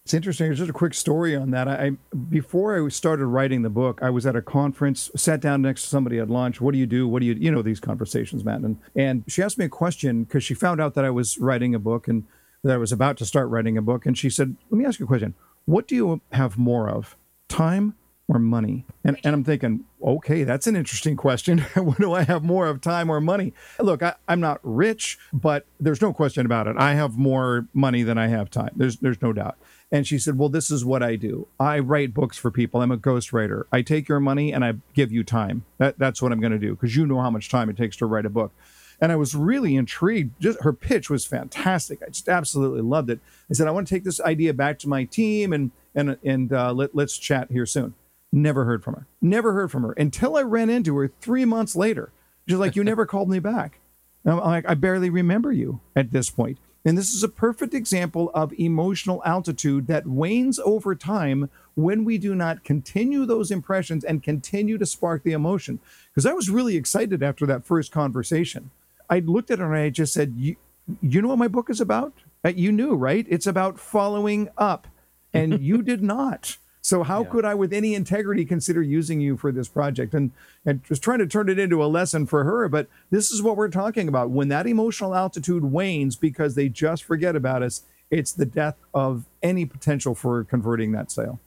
it's 0.05 0.13
interesting. 0.13 0.53
Just 0.53 0.69
a 0.69 0.74
quick 0.74 0.93
story 0.93 1.33
on 1.33 1.51
that. 1.51 1.67
I 1.67 1.91
before 2.29 2.86
I 2.86 2.89
started 2.89 3.25
writing 3.27 3.62
the 3.62 3.69
book, 3.69 4.00
I 4.01 4.10
was 4.10 4.25
at 4.25 4.36
a 4.36 4.41
conference, 4.41 5.10
sat 5.15 5.39
down 5.39 5.62
next 5.62 5.83
to 5.83 5.88
somebody 5.88 6.19
at 6.19 6.29
lunch. 6.29 6.60
What 6.60 6.74
do 6.74 6.77
you 6.77 6.86
do? 6.86 7.07
What 7.07 7.22
do 7.22 7.25
you 7.25 7.33
you 7.36 7.50
know 7.50 7.62
these 7.62 7.79
conversations, 7.79 8.43
Matt? 8.43 8.60
And 8.60 8.77
and 8.98 9.24
she 9.27 9.41
asked 9.41 9.57
me 9.57 9.65
a 9.65 9.69
question 9.69 10.25
because 10.25 10.43
she 10.43 10.55
found 10.55 10.81
out 10.81 10.93
that 10.95 11.05
I 11.05 11.10
was 11.10 11.38
writing 11.38 11.74
a 11.74 11.79
book 11.79 12.10
and 12.10 12.25
that 12.63 12.74
I 12.74 12.77
was 12.77 12.91
about 12.91 13.17
to 13.17 13.25
start 13.25 13.48
writing 13.48 13.77
a 13.77 13.81
book. 13.81 14.05
And 14.05 14.17
she 14.17 14.29
said, 14.29 14.57
"Let 14.69 14.77
me 14.77 14.86
ask 14.86 15.00
you 15.00 15.05
a 15.05 15.07
question. 15.07 15.36
What 15.65 15.88
do 15.88 15.95
you 15.95 16.22
have 16.33 16.57
more 16.57 16.89
of, 16.89 17.15
time 17.48 17.95
or 18.27 18.39
money?" 18.39 18.86
And 19.03 19.18
and 19.24 19.36
I'm 19.36 19.44
thinking, 19.44 19.86
okay, 20.03 20.44
that's 20.44 20.68
an 20.68 20.75
interesting 20.75 21.15
question. 21.15 21.60
what 21.75 21.98
do 21.98 22.13
I 22.13 22.24
have 22.24 22.44
more 22.44 22.68
of, 22.68 22.82
time 22.82 23.10
or 23.10 23.22
money? 23.22 23.53
Look, 23.80 24.03
I, 24.03 24.15
I'm 24.27 24.39
not 24.39 24.60
rich, 24.63 25.18
but 25.32 25.65
there's 25.80 26.01
no 26.01 26.13
question 26.13 26.46
about 26.46 26.68
it. 26.68 26.75
I 26.77 26.94
have 26.94 27.18
more 27.18 27.68
money 27.74 28.03
than 28.03 28.18
I 28.18 28.27
have 28.27 28.50
time. 28.50 28.72
There's 28.75 28.98
there's 28.98 29.22
no 29.22 29.34
doubt. 29.34 29.58
And 29.94 30.08
she 30.08 30.18
said, 30.18 30.39
Well, 30.39 30.50
this 30.50 30.72
is 30.72 30.84
what 30.84 31.03
I 31.03 31.15
do. 31.15 31.48
I 31.60 31.77
write 31.77 32.15
books 32.15 32.36
for 32.36 32.50
people. 32.50 32.82
I'm 32.82 32.92
a 32.92 32.98
ghostwriter. 32.98 33.65
I 33.72 33.84
take 33.84 34.10
your 34.10 34.20
money 34.20 34.51
and 34.51 34.65
I 34.65 34.74
give 34.96 35.12
you 35.12 35.24
time. 35.24 35.65
That, 35.77 36.00
that's 36.00 36.20
what 36.20 36.32
I'm 36.32 36.39
going 36.39 36.51
to 36.51 36.58
do 36.58 36.72
because 36.72 36.96
you 36.96 37.06
know 37.06 37.22
how 37.22 37.30
much 37.30 37.48
time 37.48 37.70
it 37.70 37.77
takes 37.77 37.96
to 37.98 38.08
write 38.08 38.25
a 38.25 38.30
book. 38.30 38.51
And 39.00 39.12
I 39.12 39.18
was 39.18 39.36
really 39.36 39.75
intrigued. 39.75 40.42
Just 40.42 40.62
her 40.62 40.74
pitch 40.74 41.12
was 41.12 41.27
fantastic. 41.27 42.01
I 42.01 42.10
just 42.10 42.27
absolutely 42.27 42.82
loved 42.82 43.12
it. 43.12 43.20
I 43.51 43.53
said, 43.53 43.68
I 43.68 43.72
want 43.72 43.88
to 43.88 43.94
take 43.94 44.03
this 44.03 44.20
idea 44.22 44.53
back 44.53 44.80
to 44.80 44.89
my 44.89 45.03
team 45.03 45.53
and 45.53 45.70
and 45.94 46.18
and 46.24 46.51
uh, 46.51 46.74
let, 46.74 46.96
let's 46.96 47.15
chat 47.15 47.51
here 47.51 47.68
soon. 47.68 47.94
Never 48.34 48.66
heard 48.66 48.84
from 48.84 48.96
her. 48.96 49.06
Never 49.22 49.54
heard 49.54 49.70
from 49.72 49.84
her 49.84 49.92
until 49.92 50.36
I 50.36 50.42
ran 50.42 50.72
into 50.72 50.98
her 50.98 51.12
three 51.22 51.46
months 51.46 51.75
later. 51.75 52.12
She's 52.48 52.58
like, 52.58 52.75
You 52.75 52.84
never 52.84 53.06
called 53.06 53.30
me 53.30 53.38
back. 53.38 53.80
And 54.25 54.34
I'm 54.34 54.40
like, 54.40 54.68
I 54.68 54.74
barely 54.74 55.12
remember 55.12 55.52
you 55.52 55.82
at 55.96 56.12
this 56.12 56.32
point. 56.32 56.58
And 56.84 56.98
this 56.98 57.13
is 57.13 57.24
a 57.24 57.30
perfect 57.30 57.75
example 57.75 58.32
of 58.34 58.52
emotional 58.54 59.22
altitude 59.24 59.86
that 59.88 60.08
wanes 60.08 60.60
over 60.60 60.96
time 60.96 61.50
when 61.75 62.04
we 62.04 62.18
do 62.18 62.34
not 62.34 62.63
continue 62.63 63.25
those 63.25 63.52
impressions 63.52 64.04
and 64.04 64.24
continue 64.24 64.78
to 64.80 64.86
spark 64.86 65.24
the 65.24 65.32
emotion. 65.32 65.80
Because 66.10 66.25
I 66.25 66.34
was 66.34 66.50
really 66.50 66.75
excited 66.75 67.22
after 67.22 67.46
that 67.46 67.66
first 67.66 67.92
conversation. 67.92 68.72
I 69.10 69.20
looked 69.20 69.52
at 69.52 69.60
her 69.60 69.74
and 69.74 69.84
I 69.84 69.92
just 69.92 70.12
said, 70.12 70.34
You, 70.36 70.56
you 71.04 71.22
know 71.22 71.28
what 71.28 71.38
my 71.38 71.48
book 71.48 71.70
is 71.70 71.80
about? 71.80 72.13
Uh, 72.44 72.50
you 72.50 72.72
knew, 72.72 72.96
right? 72.96 73.28
It's 73.30 73.48
about 73.48 73.80
following 73.80 74.50
up. 74.58 74.88
And 75.34 75.62
you 75.63 75.84
did 75.84 76.02
not. 76.02 76.58
So 76.84 77.02
how 77.02 77.24
yeah. 77.24 77.30
could 77.30 77.46
I, 77.46 77.56
with 77.56 77.72
any 77.72 77.96
integrity, 77.96 78.44
consider 78.44 78.82
using 78.82 79.22
you 79.22 79.38
for 79.38 79.54
this 79.54 79.70
project? 79.70 80.13
And 80.13 80.32
and 80.66 80.82
was 80.90 81.00
trying 81.00 81.20
to 81.20 81.28
turn 81.28 81.48
it 81.48 81.58
into 81.58 81.84
a 81.84 81.88
lesson 81.88 82.25
for 82.25 82.44
her. 82.44 82.68
But 82.68 82.88
this 83.10 83.32
is 83.32 83.41
what 83.41 83.56
we're 83.56 83.69
talking 83.69 84.10
about. 84.10 84.32
When 84.32 84.50
that 84.50 84.67
emotional 84.67 85.15
altitude 85.15 85.63
wanes 85.63 86.17
because 86.17 86.56
they 86.56 86.67
just 86.67 87.06
forget 87.06 87.38
about 87.38 87.63
us, 87.63 87.84
it's 88.12 88.34
the 88.34 88.46
death 88.46 88.76
of 88.93 89.24
any 89.41 89.65
potential 89.65 90.13
for 90.13 90.43
converting 90.43 90.91
that 90.91 91.10
sale. 91.10 91.39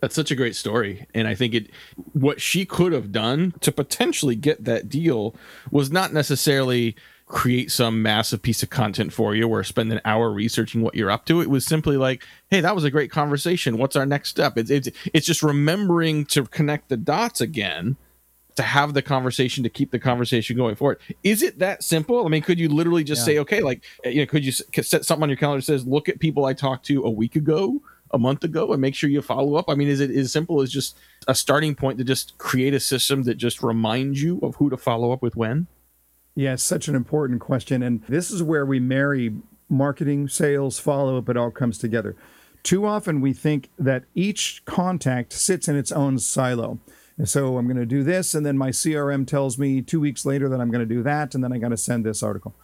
That's 0.00 0.14
such 0.14 0.30
a 0.30 0.36
great 0.36 0.56
story. 0.56 1.06
And 1.14 1.28
I 1.28 1.34
think 1.34 1.52
it 1.52 1.70
what 2.14 2.40
she 2.40 2.64
could 2.64 2.92
have 2.92 3.12
done 3.12 3.52
to 3.60 3.70
potentially 3.70 4.34
get 4.34 4.64
that 4.64 4.88
deal 4.88 5.34
was 5.70 5.92
not 5.92 6.12
necessarily 6.14 6.96
create 7.34 7.68
some 7.68 8.00
massive 8.00 8.40
piece 8.40 8.62
of 8.62 8.70
content 8.70 9.12
for 9.12 9.34
you 9.34 9.48
or 9.48 9.64
spend 9.64 9.92
an 9.92 10.00
hour 10.04 10.30
researching 10.30 10.82
what 10.82 10.94
you're 10.94 11.10
up 11.10 11.26
to. 11.26 11.40
It 11.40 11.50
was 11.50 11.66
simply 11.66 11.96
like, 11.96 12.22
hey, 12.48 12.60
that 12.60 12.76
was 12.76 12.84
a 12.84 12.92
great 12.92 13.10
conversation. 13.10 13.76
What's 13.76 13.96
our 13.96 14.06
next 14.06 14.28
step? 14.28 14.56
It's 14.56 14.70
it's, 14.70 14.88
it's 15.12 15.26
just 15.26 15.42
remembering 15.42 16.26
to 16.26 16.44
connect 16.44 16.90
the 16.90 16.96
dots 16.96 17.40
again 17.40 17.96
to 18.54 18.62
have 18.62 18.94
the 18.94 19.02
conversation 19.02 19.64
to 19.64 19.68
keep 19.68 19.90
the 19.90 19.98
conversation 19.98 20.56
going 20.56 20.76
forward. 20.76 21.00
Is 21.24 21.42
it 21.42 21.58
that 21.58 21.82
simple? 21.82 22.24
I 22.24 22.28
mean, 22.28 22.40
could 22.40 22.60
you 22.60 22.68
literally 22.68 23.02
just 23.02 23.22
yeah. 23.22 23.24
say, 23.24 23.38
okay, 23.40 23.62
like, 23.62 23.82
eh, 24.04 24.10
you 24.10 24.20
know, 24.20 24.26
could 24.26 24.44
you 24.44 24.52
set 24.52 25.04
something 25.04 25.24
on 25.24 25.28
your 25.28 25.36
calendar 25.36 25.58
that 25.58 25.66
says, 25.66 25.84
look 25.84 26.08
at 26.08 26.20
people 26.20 26.44
I 26.44 26.52
talked 26.52 26.86
to 26.86 27.02
a 27.02 27.10
week 27.10 27.34
ago, 27.34 27.82
a 28.12 28.18
month 28.18 28.44
ago, 28.44 28.72
and 28.72 28.80
make 28.80 28.94
sure 28.94 29.10
you 29.10 29.20
follow 29.20 29.56
up? 29.56 29.64
I 29.68 29.74
mean, 29.74 29.88
is 29.88 29.98
it 29.98 30.12
as 30.12 30.30
simple 30.30 30.60
as 30.60 30.70
just 30.70 30.96
a 31.26 31.34
starting 31.34 31.74
point 31.74 31.98
to 31.98 32.04
just 32.04 32.38
create 32.38 32.74
a 32.74 32.80
system 32.80 33.24
that 33.24 33.38
just 33.38 33.60
reminds 33.60 34.22
you 34.22 34.38
of 34.40 34.54
who 34.54 34.70
to 34.70 34.76
follow 34.76 35.10
up 35.10 35.20
with 35.20 35.34
when? 35.34 35.66
Yeah, 36.34 36.56
such 36.56 36.88
an 36.88 36.94
important 36.94 37.40
question. 37.40 37.82
And 37.82 38.02
this 38.08 38.30
is 38.30 38.42
where 38.42 38.66
we 38.66 38.80
marry 38.80 39.34
marketing, 39.68 40.28
sales, 40.28 40.78
follow 40.78 41.18
up, 41.18 41.28
it 41.28 41.36
all 41.36 41.50
comes 41.50 41.78
together. 41.78 42.16
Too 42.62 42.86
often 42.86 43.20
we 43.20 43.32
think 43.32 43.70
that 43.78 44.04
each 44.14 44.64
contact 44.64 45.32
sits 45.32 45.68
in 45.68 45.76
its 45.76 45.92
own 45.92 46.18
silo. 46.18 46.78
So 47.24 47.58
I'm 47.58 47.66
going 47.66 47.76
to 47.76 47.86
do 47.86 48.02
this, 48.02 48.34
and 48.34 48.44
then 48.44 48.58
my 48.58 48.70
CRM 48.70 49.26
tells 49.26 49.56
me 49.56 49.80
two 49.82 50.00
weeks 50.00 50.26
later 50.26 50.48
that 50.48 50.60
I'm 50.60 50.70
going 50.70 50.86
to 50.86 50.94
do 50.94 51.02
that, 51.04 51.34
and 51.34 51.44
then 51.44 51.52
I 51.52 51.58
got 51.58 51.68
to 51.68 51.76
send 51.76 52.04
this 52.04 52.24
article. 52.24 52.54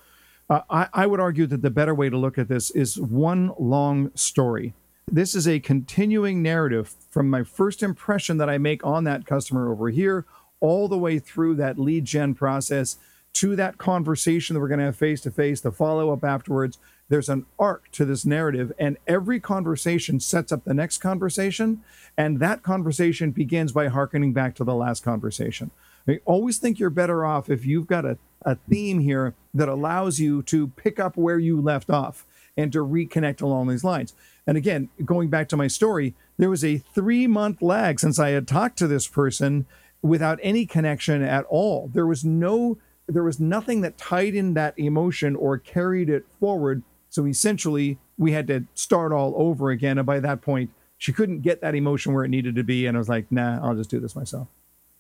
Uh, 0.49 0.63
I, 0.69 0.89
I 0.93 1.07
would 1.07 1.21
argue 1.21 1.47
that 1.47 1.63
the 1.63 1.71
better 1.71 1.95
way 1.95 2.11
to 2.11 2.17
look 2.17 2.37
at 2.37 2.49
this 2.49 2.73
is 2.73 2.99
one 2.99 3.53
long 3.61 4.11
story. 4.17 4.75
This 5.07 5.37
is 5.37 5.47
a 5.47 5.61
continuing 5.61 6.43
narrative 6.43 6.97
from 7.11 7.31
my 7.31 7.45
first 7.45 7.81
impression 7.81 8.39
that 8.39 8.51
I 8.51 8.59
make 8.59 8.85
on 8.85 9.05
that 9.05 9.25
customer 9.25 9.71
over 9.71 9.91
here, 9.91 10.27
all 10.59 10.89
the 10.89 10.99
way 10.99 11.21
through 11.21 11.55
that 11.57 11.79
lead 11.79 12.05
gen 12.05 12.35
process 12.35 12.97
to 13.35 13.57
that 13.57 13.79
conversation 13.79 14.55
that 14.55 14.61
we're 14.61 14.69
going 14.69 14.81
to 14.81 14.87
have 14.87 14.97
face 14.97 15.21
to 15.23 15.31
face, 15.31 15.61
the 15.61 15.73
follow 15.73 16.12
up 16.12 16.25
afterwards. 16.25 16.79
There's 17.09 17.29
an 17.29 17.47
arc 17.59 17.90
to 17.93 18.05
this 18.05 18.25
narrative, 18.25 18.73
and 18.79 18.97
every 19.07 19.40
conversation 19.40 20.21
sets 20.21 20.53
up 20.53 20.64
the 20.64 20.75
next 20.75 20.99
conversation. 20.99 21.83
And 22.16 22.38
that 22.40 22.62
conversation 22.62 23.31
begins 23.31 23.73
by 23.73 23.88
harkening 23.88 24.33
back 24.33 24.55
to 24.57 24.64
the 24.64 24.75
last 24.75 25.03
conversation. 25.03 25.71
I 26.09 26.21
always 26.25 26.59
think 26.59 26.79
you're 26.79 26.90
better 26.90 27.25
off 27.25 27.49
if 27.49 27.64
you've 27.64 27.87
got 27.87 28.05
a, 28.05 28.19
a 28.43 28.57
theme 28.69 29.01
here 29.01 29.35
that 29.55 29.69
allows 29.69 30.19
you 30.19 30.43
to 30.45 30.69
pick 30.69 30.99
up 30.99 31.16
where 31.16 31.38
you 31.38 31.61
left 31.61 31.90
off 31.90 32.27
and 32.57 32.73
to 32.73 32.79
reconnect 32.85 33.40
along 33.43 33.69
these 33.69 33.85
lines. 33.85 34.14
And 34.47 34.57
again, 34.57 34.88
going 35.05 35.29
back 35.29 35.49
to 35.51 35.57
my 35.57 35.66
story, 35.66 36.14
there 36.38 36.51
was 36.51 36.64
a 36.64 36.79
three 36.79 37.27
month 37.27 37.62
lag 37.62 38.01
since 38.01 38.19
I 38.19 38.31
had 38.31 38.49
talked 38.49 38.79
to 38.79 38.87
this 38.87 39.07
person 39.07 39.66
without 40.03 40.38
any 40.43 40.66
connection 40.66 41.23
at 41.23 41.45
all. 41.47 41.90
There 41.93 42.07
was 42.07 42.25
no 42.25 42.79
there 43.11 43.23
was 43.23 43.40
nothing 43.40 43.81
that 43.83 43.99
tied 43.99 44.35
in 44.35 44.55
that 44.55 44.79
emotion 44.79 45.37
or 45.37 45.59
carried 45.59 46.09
it 46.09 46.27
forward. 46.38 46.83
So 47.09 47.27
essentially, 47.27 47.99
we 48.18 48.33
had 48.33 48.46
to 48.49 48.64
start 48.75 49.12
all 49.12 49.35
over 49.37 49.70
again. 49.70 49.99
And 49.99 50.07
by 50.07 50.20
that 50.20 50.42
point, 50.42 50.70
she 50.99 51.12
couldn't 51.12 51.40
get 51.40 51.61
that 51.62 51.75
emotion 51.75 52.12
where 52.12 52.25
it 52.25 52.29
needed 52.29 52.55
to 52.57 52.62
be. 52.62 52.87
And 52.87 52.96
I 52.96 52.99
was 52.99 53.09
like, 53.09 53.31
nah, 53.33 53.59
I'll 53.62 53.75
just 53.75 53.90
do 53.90 54.01
this 54.01 54.14
myself. 54.14 54.49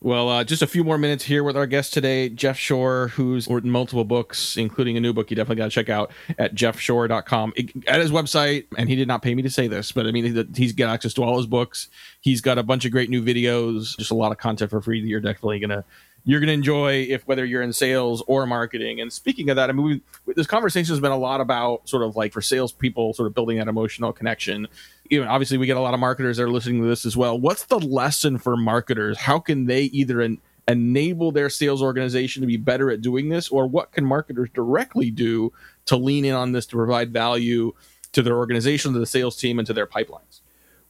Well, 0.02 0.30
uh, 0.30 0.44
just 0.44 0.62
a 0.62 0.66
few 0.66 0.82
more 0.82 0.96
minutes 0.96 1.24
here 1.24 1.44
with 1.44 1.58
our 1.58 1.66
guest 1.66 1.92
today, 1.92 2.30
Jeff 2.30 2.56
Shore, 2.56 3.08
who's 3.08 3.46
written 3.46 3.70
multiple 3.70 4.06
books, 4.06 4.56
including 4.56 4.96
a 4.96 5.00
new 5.00 5.12
book 5.12 5.30
you 5.30 5.36
definitely 5.36 5.56
got 5.56 5.64
to 5.64 5.70
check 5.70 5.90
out 5.90 6.10
at 6.38 6.54
jeffshore.com. 6.54 7.52
At 7.86 8.00
his 8.00 8.10
website, 8.10 8.64
and 8.78 8.88
he 8.88 8.96
did 8.96 9.08
not 9.08 9.20
pay 9.20 9.34
me 9.34 9.42
to 9.42 9.50
say 9.50 9.68
this, 9.68 9.92
but 9.92 10.06
I 10.06 10.10
mean, 10.10 10.54
he's 10.56 10.72
got 10.72 10.88
access 10.88 11.12
to 11.14 11.22
all 11.22 11.36
his 11.36 11.46
books. 11.46 11.88
He's 12.22 12.40
got 12.40 12.56
a 12.56 12.62
bunch 12.62 12.86
of 12.86 12.92
great 12.92 13.10
new 13.10 13.22
videos, 13.22 13.94
just 13.98 14.10
a 14.10 14.14
lot 14.14 14.32
of 14.32 14.38
content 14.38 14.70
for 14.70 14.80
free 14.80 15.02
that 15.02 15.06
you're 15.06 15.20
definitely 15.20 15.58
going 15.58 15.68
to 15.68 15.84
you're 16.24 16.40
going 16.40 16.48
to 16.48 16.54
enjoy 16.54 17.06
if 17.08 17.26
whether 17.26 17.44
you're 17.44 17.62
in 17.62 17.72
sales 17.72 18.22
or 18.26 18.46
marketing. 18.46 19.00
And 19.00 19.12
speaking 19.12 19.48
of 19.50 19.56
that, 19.56 19.70
I 19.70 19.72
mean, 19.72 20.02
we, 20.26 20.34
this 20.34 20.46
conversation 20.46 20.92
has 20.92 21.00
been 21.00 21.12
a 21.12 21.18
lot 21.18 21.40
about 21.40 21.88
sort 21.88 22.02
of 22.02 22.16
like 22.16 22.32
for 22.32 22.42
salespeople, 22.42 23.14
sort 23.14 23.26
of 23.26 23.34
building 23.34 23.58
that 23.58 23.68
emotional 23.68 24.12
connection. 24.12 24.68
You 25.08 25.24
know, 25.24 25.30
obviously, 25.30 25.58
we 25.58 25.66
get 25.66 25.76
a 25.76 25.80
lot 25.80 25.94
of 25.94 26.00
marketers 26.00 26.36
that 26.36 26.44
are 26.44 26.50
listening 26.50 26.82
to 26.82 26.88
this 26.88 27.06
as 27.06 27.16
well. 27.16 27.38
What's 27.38 27.64
the 27.64 27.78
lesson 27.78 28.38
for 28.38 28.56
marketers? 28.56 29.18
How 29.18 29.38
can 29.38 29.66
they 29.66 29.84
either 29.84 30.20
en- 30.20 30.38
enable 30.68 31.32
their 31.32 31.48
sales 31.48 31.82
organization 31.82 32.42
to 32.42 32.46
be 32.46 32.56
better 32.56 32.90
at 32.90 33.00
doing 33.00 33.28
this, 33.28 33.48
or 33.48 33.66
what 33.66 33.92
can 33.92 34.04
marketers 34.04 34.50
directly 34.54 35.10
do 35.10 35.52
to 35.86 35.96
lean 35.96 36.24
in 36.24 36.34
on 36.34 36.52
this 36.52 36.66
to 36.66 36.76
provide 36.76 37.12
value 37.12 37.72
to 38.12 38.22
their 38.22 38.36
organization, 38.36 38.92
to 38.92 38.98
the 38.98 39.06
sales 39.06 39.36
team, 39.36 39.58
and 39.58 39.66
to 39.66 39.72
their 39.72 39.86
pipelines? 39.86 40.40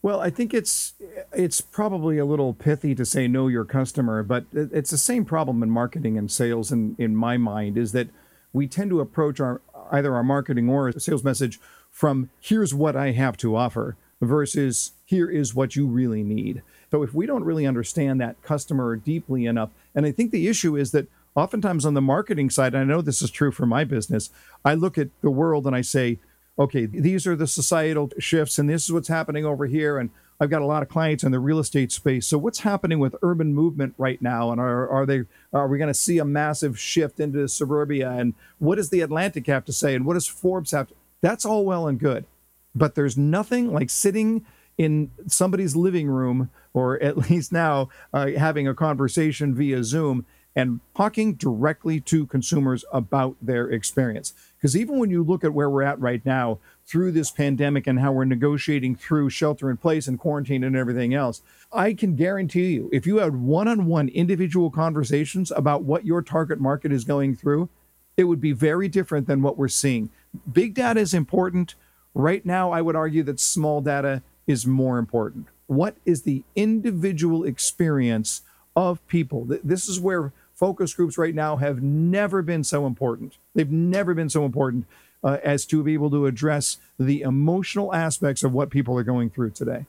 Well, 0.02 0.20
I 0.20 0.30
think 0.30 0.54
it's 0.54 0.94
it's 1.32 1.60
probably 1.60 2.16
a 2.16 2.24
little 2.24 2.54
pithy 2.54 2.94
to 2.94 3.04
say 3.04 3.28
know 3.28 3.48
your 3.48 3.64
customer, 3.64 4.22
but 4.22 4.46
it's 4.52 4.90
the 4.90 4.98
same 4.98 5.24
problem 5.24 5.62
in 5.62 5.70
marketing 5.70 6.16
and 6.16 6.30
sales. 6.30 6.72
In 6.72 6.96
in 6.98 7.14
my 7.14 7.36
mind, 7.36 7.76
is 7.76 7.92
that 7.92 8.08
we 8.52 8.66
tend 8.66 8.90
to 8.90 9.00
approach 9.00 9.40
our 9.40 9.60
either 9.92 10.14
our 10.14 10.22
marketing 10.22 10.68
or 10.68 10.90
sales 10.98 11.24
message 11.24 11.60
from 11.90 12.30
here's 12.40 12.72
what 12.72 12.96
I 12.96 13.10
have 13.10 13.36
to 13.38 13.56
offer 13.56 13.96
versus 14.20 14.92
here 15.04 15.28
is 15.28 15.54
what 15.54 15.76
you 15.76 15.86
really 15.86 16.22
need. 16.22 16.62
So 16.90 17.02
if 17.02 17.14
we 17.14 17.26
don't 17.26 17.44
really 17.44 17.66
understand 17.66 18.20
that 18.20 18.42
customer 18.42 18.96
deeply 18.96 19.46
enough, 19.46 19.70
and 19.94 20.06
I 20.06 20.12
think 20.12 20.30
the 20.30 20.48
issue 20.48 20.76
is 20.76 20.92
that 20.92 21.08
oftentimes 21.34 21.84
on 21.84 21.94
the 21.94 22.00
marketing 22.00 22.50
side, 22.50 22.74
I 22.74 22.84
know 22.84 23.00
this 23.00 23.22
is 23.22 23.30
true 23.30 23.52
for 23.52 23.66
my 23.66 23.84
business, 23.84 24.30
I 24.64 24.74
look 24.74 24.98
at 24.98 25.08
the 25.20 25.30
world 25.30 25.66
and 25.66 25.74
I 25.76 25.82
say, 25.82 26.18
okay, 26.60 26.84
these 26.84 27.26
are 27.26 27.34
the 27.34 27.46
societal 27.46 28.10
shifts 28.18 28.58
and 28.58 28.68
this 28.68 28.84
is 28.84 28.92
what's 28.92 29.08
happening 29.08 29.46
over 29.46 29.64
here. 29.64 29.96
And 29.96 30.10
I've 30.38 30.50
got 30.50 30.60
a 30.60 30.66
lot 30.66 30.82
of 30.82 30.90
clients 30.90 31.24
in 31.24 31.32
the 31.32 31.40
real 31.40 31.58
estate 31.58 31.90
space. 31.90 32.26
So 32.26 32.36
what's 32.36 32.60
happening 32.60 32.98
with 32.98 33.16
urban 33.22 33.54
movement 33.54 33.94
right 33.96 34.20
now? 34.20 34.52
And 34.52 34.60
are, 34.60 34.88
are 34.88 35.06
they 35.06 35.24
are 35.54 35.66
we 35.66 35.78
going 35.78 35.88
to 35.88 35.94
see 35.94 36.18
a 36.18 36.24
massive 36.24 36.78
shift 36.78 37.18
into 37.18 37.48
suburbia? 37.48 38.10
And 38.10 38.34
what 38.58 38.76
does 38.76 38.90
the 38.90 39.00
Atlantic 39.00 39.46
have 39.46 39.64
to 39.64 39.72
say? 39.72 39.94
And 39.94 40.04
what 40.04 40.14
does 40.14 40.26
Forbes 40.26 40.72
have 40.72 40.88
to? 40.88 40.94
That's 41.22 41.46
all 41.46 41.64
well 41.64 41.86
and 41.88 41.98
good, 41.98 42.26
but 42.74 42.94
there's 42.94 43.16
nothing 43.16 43.72
like 43.72 43.90
sitting 43.90 44.44
in 44.78 45.10
somebody's 45.26 45.76
living 45.76 46.08
room 46.08 46.50
or 46.72 47.02
at 47.02 47.16
least 47.30 47.52
now 47.52 47.88
uh, 48.12 48.28
having 48.38 48.68
a 48.68 48.74
conversation 48.74 49.54
via 49.54 49.82
Zoom 49.82 50.26
and 50.56 50.80
talking 50.96 51.34
directly 51.34 52.00
to 52.00 52.26
consumers 52.26 52.84
about 52.92 53.36
their 53.40 53.70
experience. 53.70 54.34
Because 54.56 54.76
even 54.76 54.98
when 54.98 55.10
you 55.10 55.22
look 55.22 55.44
at 55.44 55.54
where 55.54 55.70
we're 55.70 55.82
at 55.82 56.00
right 56.00 56.24
now 56.26 56.58
through 56.86 57.12
this 57.12 57.30
pandemic 57.30 57.86
and 57.86 58.00
how 58.00 58.12
we're 58.12 58.24
negotiating 58.24 58.96
through 58.96 59.30
shelter 59.30 59.70
in 59.70 59.76
place 59.76 60.08
and 60.08 60.18
quarantine 60.18 60.64
and 60.64 60.76
everything 60.76 61.14
else, 61.14 61.40
I 61.72 61.94
can 61.94 62.16
guarantee 62.16 62.72
you, 62.72 62.90
if 62.92 63.06
you 63.06 63.18
had 63.18 63.36
one 63.36 63.68
on 63.68 63.86
one 63.86 64.08
individual 64.08 64.70
conversations 64.70 65.52
about 65.52 65.84
what 65.84 66.04
your 66.04 66.20
target 66.20 66.60
market 66.60 66.92
is 66.92 67.04
going 67.04 67.36
through, 67.36 67.68
it 68.16 68.24
would 68.24 68.40
be 68.40 68.52
very 68.52 68.88
different 68.88 69.26
than 69.28 69.40
what 69.40 69.56
we're 69.56 69.68
seeing. 69.68 70.10
Big 70.52 70.74
data 70.74 71.00
is 71.00 71.14
important. 71.14 71.74
Right 72.12 72.44
now, 72.44 72.72
I 72.72 72.82
would 72.82 72.96
argue 72.96 73.22
that 73.22 73.38
small 73.38 73.80
data 73.80 74.22
is 74.46 74.66
more 74.66 74.98
important. 74.98 75.46
What 75.68 75.96
is 76.04 76.22
the 76.22 76.42
individual 76.56 77.44
experience 77.44 78.42
of 78.74 79.06
people? 79.06 79.46
This 79.62 79.88
is 79.88 80.00
where 80.00 80.32
focus 80.60 80.92
groups 80.92 81.16
right 81.16 81.34
now 81.34 81.56
have 81.56 81.82
never 81.82 82.42
been 82.42 82.62
so 82.62 82.86
important. 82.86 83.38
They've 83.54 83.70
never 83.70 84.12
been 84.12 84.28
so 84.28 84.44
important 84.44 84.86
uh, 85.24 85.38
as 85.42 85.64
to 85.66 85.82
be 85.82 85.94
able 85.94 86.10
to 86.10 86.26
address 86.26 86.76
the 86.98 87.22
emotional 87.22 87.94
aspects 87.94 88.44
of 88.44 88.52
what 88.52 88.68
people 88.68 88.96
are 88.98 89.02
going 89.02 89.30
through 89.30 89.50
today. 89.50 89.86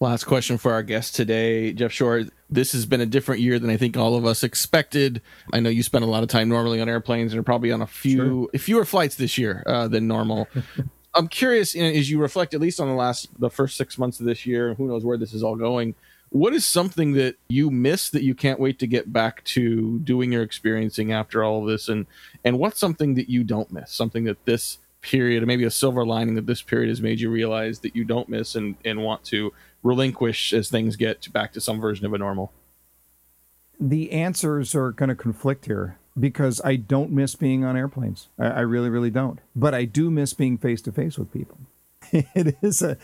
Last 0.00 0.24
question 0.24 0.58
for 0.58 0.72
our 0.72 0.82
guest 0.82 1.14
today, 1.14 1.72
Jeff 1.72 1.92
Shore. 1.92 2.24
This 2.50 2.72
has 2.72 2.84
been 2.84 3.00
a 3.00 3.06
different 3.06 3.40
year 3.40 3.60
than 3.60 3.70
I 3.70 3.76
think 3.76 3.96
all 3.96 4.16
of 4.16 4.26
us 4.26 4.42
expected. 4.42 5.22
I 5.52 5.60
know 5.60 5.70
you 5.70 5.84
spend 5.84 6.04
a 6.04 6.08
lot 6.08 6.24
of 6.24 6.28
time 6.28 6.48
normally 6.48 6.80
on 6.80 6.88
airplanes 6.88 7.32
and 7.32 7.38
are 7.38 7.44
probably 7.44 7.70
on 7.70 7.80
a 7.80 7.86
few 7.86 8.50
sure. 8.52 8.58
fewer 8.58 8.84
flights 8.84 9.14
this 9.14 9.38
year 9.38 9.62
uh, 9.66 9.86
than 9.86 10.08
normal. 10.08 10.48
I'm 11.14 11.28
curious, 11.28 11.74
you 11.76 11.82
know, 11.82 11.88
as 11.88 12.10
you 12.10 12.20
reflect 12.20 12.54
at 12.54 12.60
least 12.60 12.80
on 12.80 12.88
the 12.88 12.94
last 12.94 13.28
the 13.40 13.48
first 13.48 13.76
six 13.76 13.96
months 13.96 14.18
of 14.18 14.26
this 14.26 14.44
year, 14.44 14.74
who 14.74 14.88
knows 14.88 15.04
where 15.04 15.16
this 15.16 15.32
is 15.32 15.44
all 15.44 15.56
going 15.56 15.94
what 16.30 16.52
is 16.52 16.64
something 16.66 17.12
that 17.12 17.36
you 17.48 17.70
miss 17.70 18.10
that 18.10 18.22
you 18.22 18.34
can't 18.34 18.60
wait 18.60 18.78
to 18.78 18.86
get 18.86 19.12
back 19.12 19.42
to 19.44 19.98
doing 20.00 20.34
or 20.34 20.42
experiencing 20.42 21.12
after 21.12 21.42
all 21.42 21.62
of 21.62 21.68
this 21.68 21.88
and 21.88 22.06
and 22.44 22.58
what's 22.58 22.78
something 22.78 23.14
that 23.14 23.28
you 23.28 23.44
don't 23.44 23.72
miss 23.72 23.92
something 23.92 24.24
that 24.24 24.44
this 24.44 24.78
period 25.00 25.46
maybe 25.46 25.64
a 25.64 25.70
silver 25.70 26.04
lining 26.04 26.34
that 26.34 26.46
this 26.46 26.62
period 26.62 26.88
has 26.88 27.00
made 27.00 27.20
you 27.20 27.30
realize 27.30 27.80
that 27.80 27.94
you 27.94 28.04
don't 28.04 28.28
miss 28.28 28.54
and 28.54 28.76
and 28.84 29.02
want 29.02 29.22
to 29.24 29.52
relinquish 29.82 30.52
as 30.52 30.68
things 30.68 30.96
get 30.96 31.32
back 31.32 31.52
to 31.52 31.60
some 31.60 31.80
version 31.80 32.04
of 32.04 32.12
a 32.12 32.18
normal 32.18 32.52
the 33.78 34.10
answers 34.12 34.74
are 34.74 34.90
going 34.90 35.08
to 35.08 35.14
conflict 35.14 35.66
here 35.66 35.98
because 36.18 36.60
I 36.64 36.76
don't 36.76 37.10
miss 37.10 37.34
being 37.34 37.64
on 37.64 37.76
airplanes. 37.76 38.28
I, 38.38 38.46
I 38.46 38.60
really, 38.60 38.88
really 38.88 39.10
don't. 39.10 39.40
But 39.54 39.74
I 39.74 39.84
do 39.84 40.10
miss 40.10 40.32
being 40.32 40.58
face 40.58 40.80
to 40.82 40.92
face 40.92 41.18
with 41.18 41.32
people. 41.32 41.58
it 42.34 42.56
is 42.62 42.82
a 42.82 42.96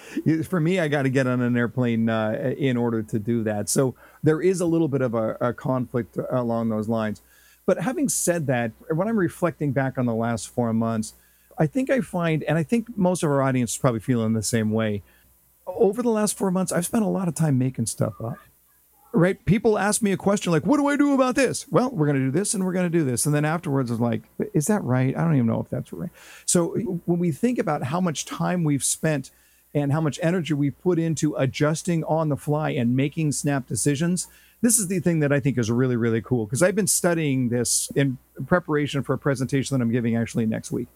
for 0.45 0.61
me 0.61 0.79
i 0.81 0.89
got 0.89 1.03
to 1.03 1.11
get 1.11 1.27
on 1.27 1.41
an 1.41 1.57
airplane 1.57 2.09
uh, 2.09 2.55
in 2.57 2.77
order 2.77 3.03
to 3.03 3.19
do 3.19 3.43
that. 3.45 3.69
So 3.69 3.95
there 4.23 4.41
is 4.41 4.61
a 4.61 4.67
little 4.67 4.89
bit 4.89 5.03
of 5.03 5.15
a, 5.15 5.37
a, 5.41 5.53
conflict 5.53 6.19
along 6.31 6.69
those 6.69 6.89
lines. 6.89 7.23
But 7.67 7.81
having 7.81 8.09
said 8.09 8.47
that 8.49 8.73
when 8.91 9.09
i'm 9.09 9.19
reflecting 9.19 9.73
back 9.73 9.99
on 9.99 10.07
the 10.07 10.15
last 10.15 10.49
four 10.49 10.73
months 10.73 11.15
i 11.59 11.67
think 11.67 11.91
i 11.91 12.01
find 12.01 12.43
and 12.45 12.59
i 12.59 12.63
think 12.63 12.97
most 12.97 13.23
of 13.23 13.31
our 13.31 13.43
audience 13.43 13.73
is 13.73 13.79
probably 13.79 14.01
feeling 14.01 14.33
the 14.33 14.43
same 14.43 14.71
way 14.71 15.03
over 15.67 16.03
the 16.03 16.11
last 16.11 16.37
four 16.37 16.51
months 16.51 16.73
i've 16.73 16.87
spent 16.87 17.05
a 17.05 17.09
lot 17.09 17.29
of 17.29 17.35
time 17.35 17.59
making 17.59 17.87
stuff 17.87 18.15
up 18.23 18.37
right? 19.13 19.45
People 19.45 19.79
ask 19.79 20.03
me 20.03 20.13
a 20.13 20.17
question 20.17 20.53
like, 20.53 20.67
"What 20.67 20.79
do 20.79 20.87
I 20.87 20.97
do 20.97 21.15
about 21.15 21.35
this?" 21.35 21.67
Well, 21.71 21.91
we're 21.91 22.07
going 22.07 22.19
to 22.19 22.25
do 22.25 22.31
this 22.31 22.55
and 22.55 22.65
we're 22.65 22.73
going 22.73 22.91
to 22.91 22.99
do 22.99 23.05
this, 23.05 23.27
and 23.27 23.35
then 23.35 23.45
afterwards, 23.45 23.91
it's 23.91 24.01
like, 24.01 24.23
"Is 24.55 24.67
that 24.67 24.83
right?" 24.83 25.17
I 25.17 25.23
don't 25.23 25.35
even 25.35 25.47
know 25.47 25.61
if 25.61 25.69
that's 25.69 25.93
right. 25.93 26.11
So 26.45 26.75
when 27.07 27.19
we 27.19 27.33
think 27.33 27.59
about 27.59 27.85
how 27.85 28.01
much 28.01 28.25
time 28.25 28.65
we've 28.65 28.85
spent 28.85 29.31
and 29.75 29.93
how 29.93 30.01
much 30.01 30.19
energy 30.23 30.55
we 30.55 30.71
put 30.71 30.99
into 30.99 31.35
adjusting 31.37 32.05
on 32.05 32.29
the 32.29 32.37
fly 32.37 32.71
and 32.71 32.97
making 32.97 33.33
snap 33.33 33.67
decisions, 33.67 34.27
this 34.61 34.79
is 34.79 34.89
the 34.89 35.01
thing 35.01 35.21
that 35.21 35.33
I 35.33 35.41
think 35.41 35.59
is 35.59 35.71
really 35.71 35.97
really 35.97 36.23
cool 36.23 36.47
because 36.47 36.63
I've 36.63 36.77
been 36.77 36.87
studying 36.87 37.49
this 37.49 37.91
in 37.95 38.19
preparation 38.47 39.03
for 39.03 39.15
a 39.15 39.19
presentation 39.19 39.77
that 39.77 39.83
I'm 39.83 39.93
giving 39.93 40.17
actually 40.17 40.47
next 40.47 40.73
week. 40.73 40.89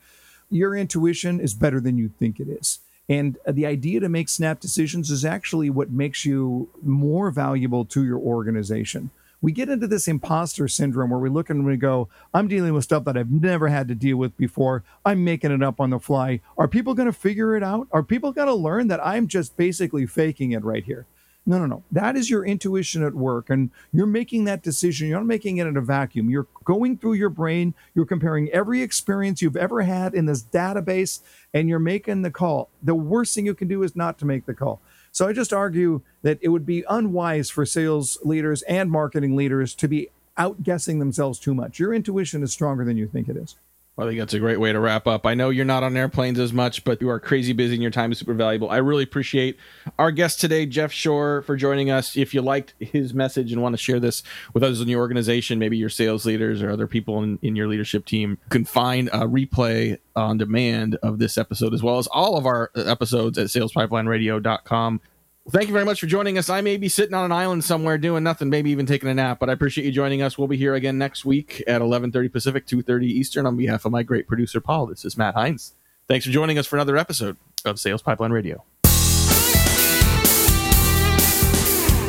Your 0.51 0.77
intuition 0.77 1.41
is 1.41 1.55
better 1.55 1.81
than 1.81 1.99
you 1.99 2.09
think 2.09 2.39
it 2.39 2.49
is. 2.49 2.79
And 3.09 3.39
the 3.47 3.67
idea 3.67 4.01
to 4.01 4.09
make 4.09 4.29
snap 4.29 4.59
decisions 4.59 5.11
is 5.11 5.25
actually 5.25 5.71
what 5.71 5.91
makes 5.91 6.25
you 6.25 6.69
more 6.83 7.31
valuable 7.31 7.85
to 7.87 8.05
your 8.05 8.19
organization. 8.19 9.11
We 9.41 9.53
get 9.53 9.69
into 9.69 9.87
this 9.87 10.09
imposter 10.09 10.67
syndrome 10.67 11.11
where 11.11 11.21
we 11.21 11.29
look 11.29 11.51
and 11.51 11.65
we 11.65 11.77
go, 11.77 12.09
I'm 12.35 12.49
dealing 12.49 12.73
with 12.73 12.85
stuff 12.85 13.05
that 13.05 13.17
I've 13.17 13.31
never 13.31 13.69
had 13.69 13.87
to 13.89 13.95
deal 13.95 14.17
with 14.17 14.37
before. 14.37 14.83
I'm 15.05 15.25
making 15.25 15.53
it 15.53 15.63
up 15.63 15.81
on 15.81 15.91
the 15.91 16.01
fly. 16.01 16.41
Are 16.57 16.67
people 16.67 16.95
going 16.95 17.07
to 17.07 17.13
figure 17.13 17.55
it 17.55 17.63
out? 17.63 17.87
Are 17.93 18.03
people 18.03 18.33
going 18.33 18.49
to 18.49 18.55
learn 18.55 18.89
that 18.89 19.05
I'm 19.07 19.29
just 19.29 19.57
basically 19.57 20.07
faking 20.07 20.53
it 20.53 20.65
right 20.65 20.85
here? 20.85 21.07
No, 21.49 21.59
no, 21.59 21.67
no. 21.67 21.85
That 21.93 22.17
is 22.17 22.29
your 22.29 22.45
intuition 22.45 23.05
at 23.05 23.15
work. 23.15 23.49
And 23.51 23.71
you're 23.93 24.07
making 24.07 24.45
that 24.45 24.63
decision. 24.63 25.09
You're 25.09 25.21
not 25.21 25.27
making 25.27 25.59
it 25.59 25.67
in 25.69 25.77
a 25.77 25.81
vacuum. 25.81 26.29
You're 26.29 26.49
going 26.65 26.99
through 26.99 27.15
your 27.15 27.31
brain. 27.31 27.73
You're 27.95 28.05
comparing 28.05 28.51
every 28.51 28.83
experience 28.83 29.41
you've 29.41 29.57
ever 29.57 29.83
had 29.83 30.13
in 30.13 30.27
this 30.27 30.43
database 30.43 31.21
and 31.55 31.69
you're 31.69 31.79
making 31.79 32.23
the 32.23 32.33
call. 32.33 32.69
The 32.83 32.97
worst 32.97 33.35
thing 33.35 33.47
you 33.47 33.55
can 33.55 33.69
do 33.69 33.85
is 33.85 33.95
not 33.95 34.19
to 34.19 34.27
make 34.27 34.47
the 34.47 34.55
call. 34.55 34.81
So 35.13 35.29
I 35.29 35.33
just 35.33 35.53
argue 35.53 36.03
that 36.23 36.39
it 36.43 36.49
would 36.49 36.67
be 36.67 36.85
unwise 36.91 37.49
for 37.49 37.65
sales 37.65 38.19
leaders 38.25 38.63
and 38.63 38.91
marketing 38.91 39.37
leaders 39.37 39.75
to 39.77 39.89
be 39.89 40.09
outguessing 40.37 40.99
themselves 40.99 41.39
too 41.39 41.55
much. 41.55 41.79
Your 41.79 41.95
intuition 41.95 42.43
is 42.43 42.53
stronger 42.53 42.85
than 42.85 42.97
you 42.97 43.07
think 43.07 43.29
it 43.29 43.37
is. 43.37 43.57
Well, 43.97 44.07
I 44.07 44.11
think 44.11 44.21
that's 44.21 44.35
a 44.35 44.39
great 44.39 44.61
way 44.61 44.73
to 44.73 44.79
wrap 44.79 45.07
up. 45.07 45.25
I 45.25 45.33
know 45.33 45.49
you're 45.49 45.65
not 45.65 45.83
on 45.83 45.97
airplanes 45.97 46.39
as 46.39 46.53
much, 46.53 46.85
but 46.85 47.01
you 47.01 47.09
are 47.09 47.19
crazy 47.19 47.55
busy 47.55 47.73
and 47.75 47.83
your 47.83 47.91
time 47.91 48.13
is 48.13 48.19
super 48.19 48.35
valuable. 48.35 48.69
I 48.69 48.77
really 48.77 49.05
appreciate 49.05 49.57
our 49.99 50.11
guest 50.11 50.39
today, 50.39 50.67
Jeff 50.67 50.93
Shore, 50.93 51.41
for 51.43 51.57
joining 51.57 51.91
us. 51.91 52.15
If 52.15 52.35
you 52.35 52.43
liked 52.43 52.75
his 52.79 53.15
message 53.15 53.53
and 53.53 53.63
want 53.63 53.73
to 53.73 53.79
share 53.79 53.99
this 53.99 54.23
with 54.53 54.63
others 54.63 54.83
in 54.83 54.89
your 54.89 55.01
organization, 55.01 55.59
maybe 55.59 55.79
your 55.79 55.89
sales 55.89 56.27
leaders 56.27 56.61
or 56.61 56.71
other 56.71 56.87
people 56.87 57.23
in, 57.23 57.39
in 57.41 57.57
your 57.57 57.69
leadership 57.69 58.05
team, 58.05 58.33
you 58.33 58.51
can 58.51 58.67
find 58.67 59.09
a 59.15 59.21
replay 59.21 59.99
on 60.15 60.37
demand 60.37 60.97
of 60.97 61.19
this 61.19 61.39
episode 61.39 61.73
as 61.73 61.83
well 61.83 61.97
as 61.97 62.07
all 62.09 62.37
of 62.37 62.45
our 62.45 62.71
episodes 62.77 63.39
at 63.39 63.47
salespipelineradio.com. 63.47 65.01
Thank 65.49 65.69
you 65.69 65.73
very 65.73 65.85
much 65.85 66.01
for 66.01 66.07
joining 66.07 66.39
us. 66.39 66.51
I 66.51 66.61
may 66.61 66.77
be 66.77 66.89
sitting 66.89 67.15
on 67.15 67.25
an 67.25 67.31
island 67.31 67.63
somewhere 67.63 67.99
doing 67.99 68.25
nothing, 68.25 68.51
maybe 68.51 68.71
even 68.71 68.85
taking 68.85 69.09
a 69.09 69.15
nap, 69.15 69.39
but 69.39 69.49
I 69.49 69.53
appreciate 69.53 69.85
you 69.85 69.93
joining 69.93 70.21
us. 70.21 70.37
We'll 70.37 70.49
be 70.49 70.57
here 70.57 70.75
again 70.75 70.99
next 70.99 71.25
week 71.25 71.63
at 71.69 71.81
11:30 71.81 72.29
Pacific, 72.33 72.67
2:30 72.67 73.07
Eastern. 73.07 73.47
On 73.47 73.57
behalf 73.57 73.85
of 73.85 73.93
my 73.93 74.03
great 74.03 74.27
producer 74.27 74.61
Paul, 74.61 74.87
this 74.87 75.05
is 75.05 75.17
Matt 75.17 75.35
Heinz. 75.35 75.75
Thanks 76.09 76.27
for 76.27 76.33
joining 76.33 76.59
us 76.59 76.67
for 76.67 76.77
another 76.77 76.97
episode 76.97 77.37
of 77.65 77.79
Sales 77.79 78.03
Pipeline 78.03 78.33
Radio. 78.33 78.65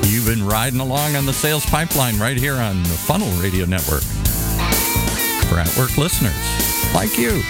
You've 0.03 0.25
been 0.25 0.45
riding 0.47 0.79
along 0.79 1.15
on 1.15 1.27
the 1.27 1.33
Sales 1.33 1.65
Pipeline 1.67 2.17
right 2.17 2.37
here 2.37 2.55
on 2.55 2.81
the 2.83 2.89
Funnel 2.89 3.29
Radio 3.39 3.65
Network 3.65 4.01
for 5.47 5.59
at 5.59 5.77
work 5.77 5.95
listeners 5.97 6.33
like 6.95 7.19
you. 7.19 7.43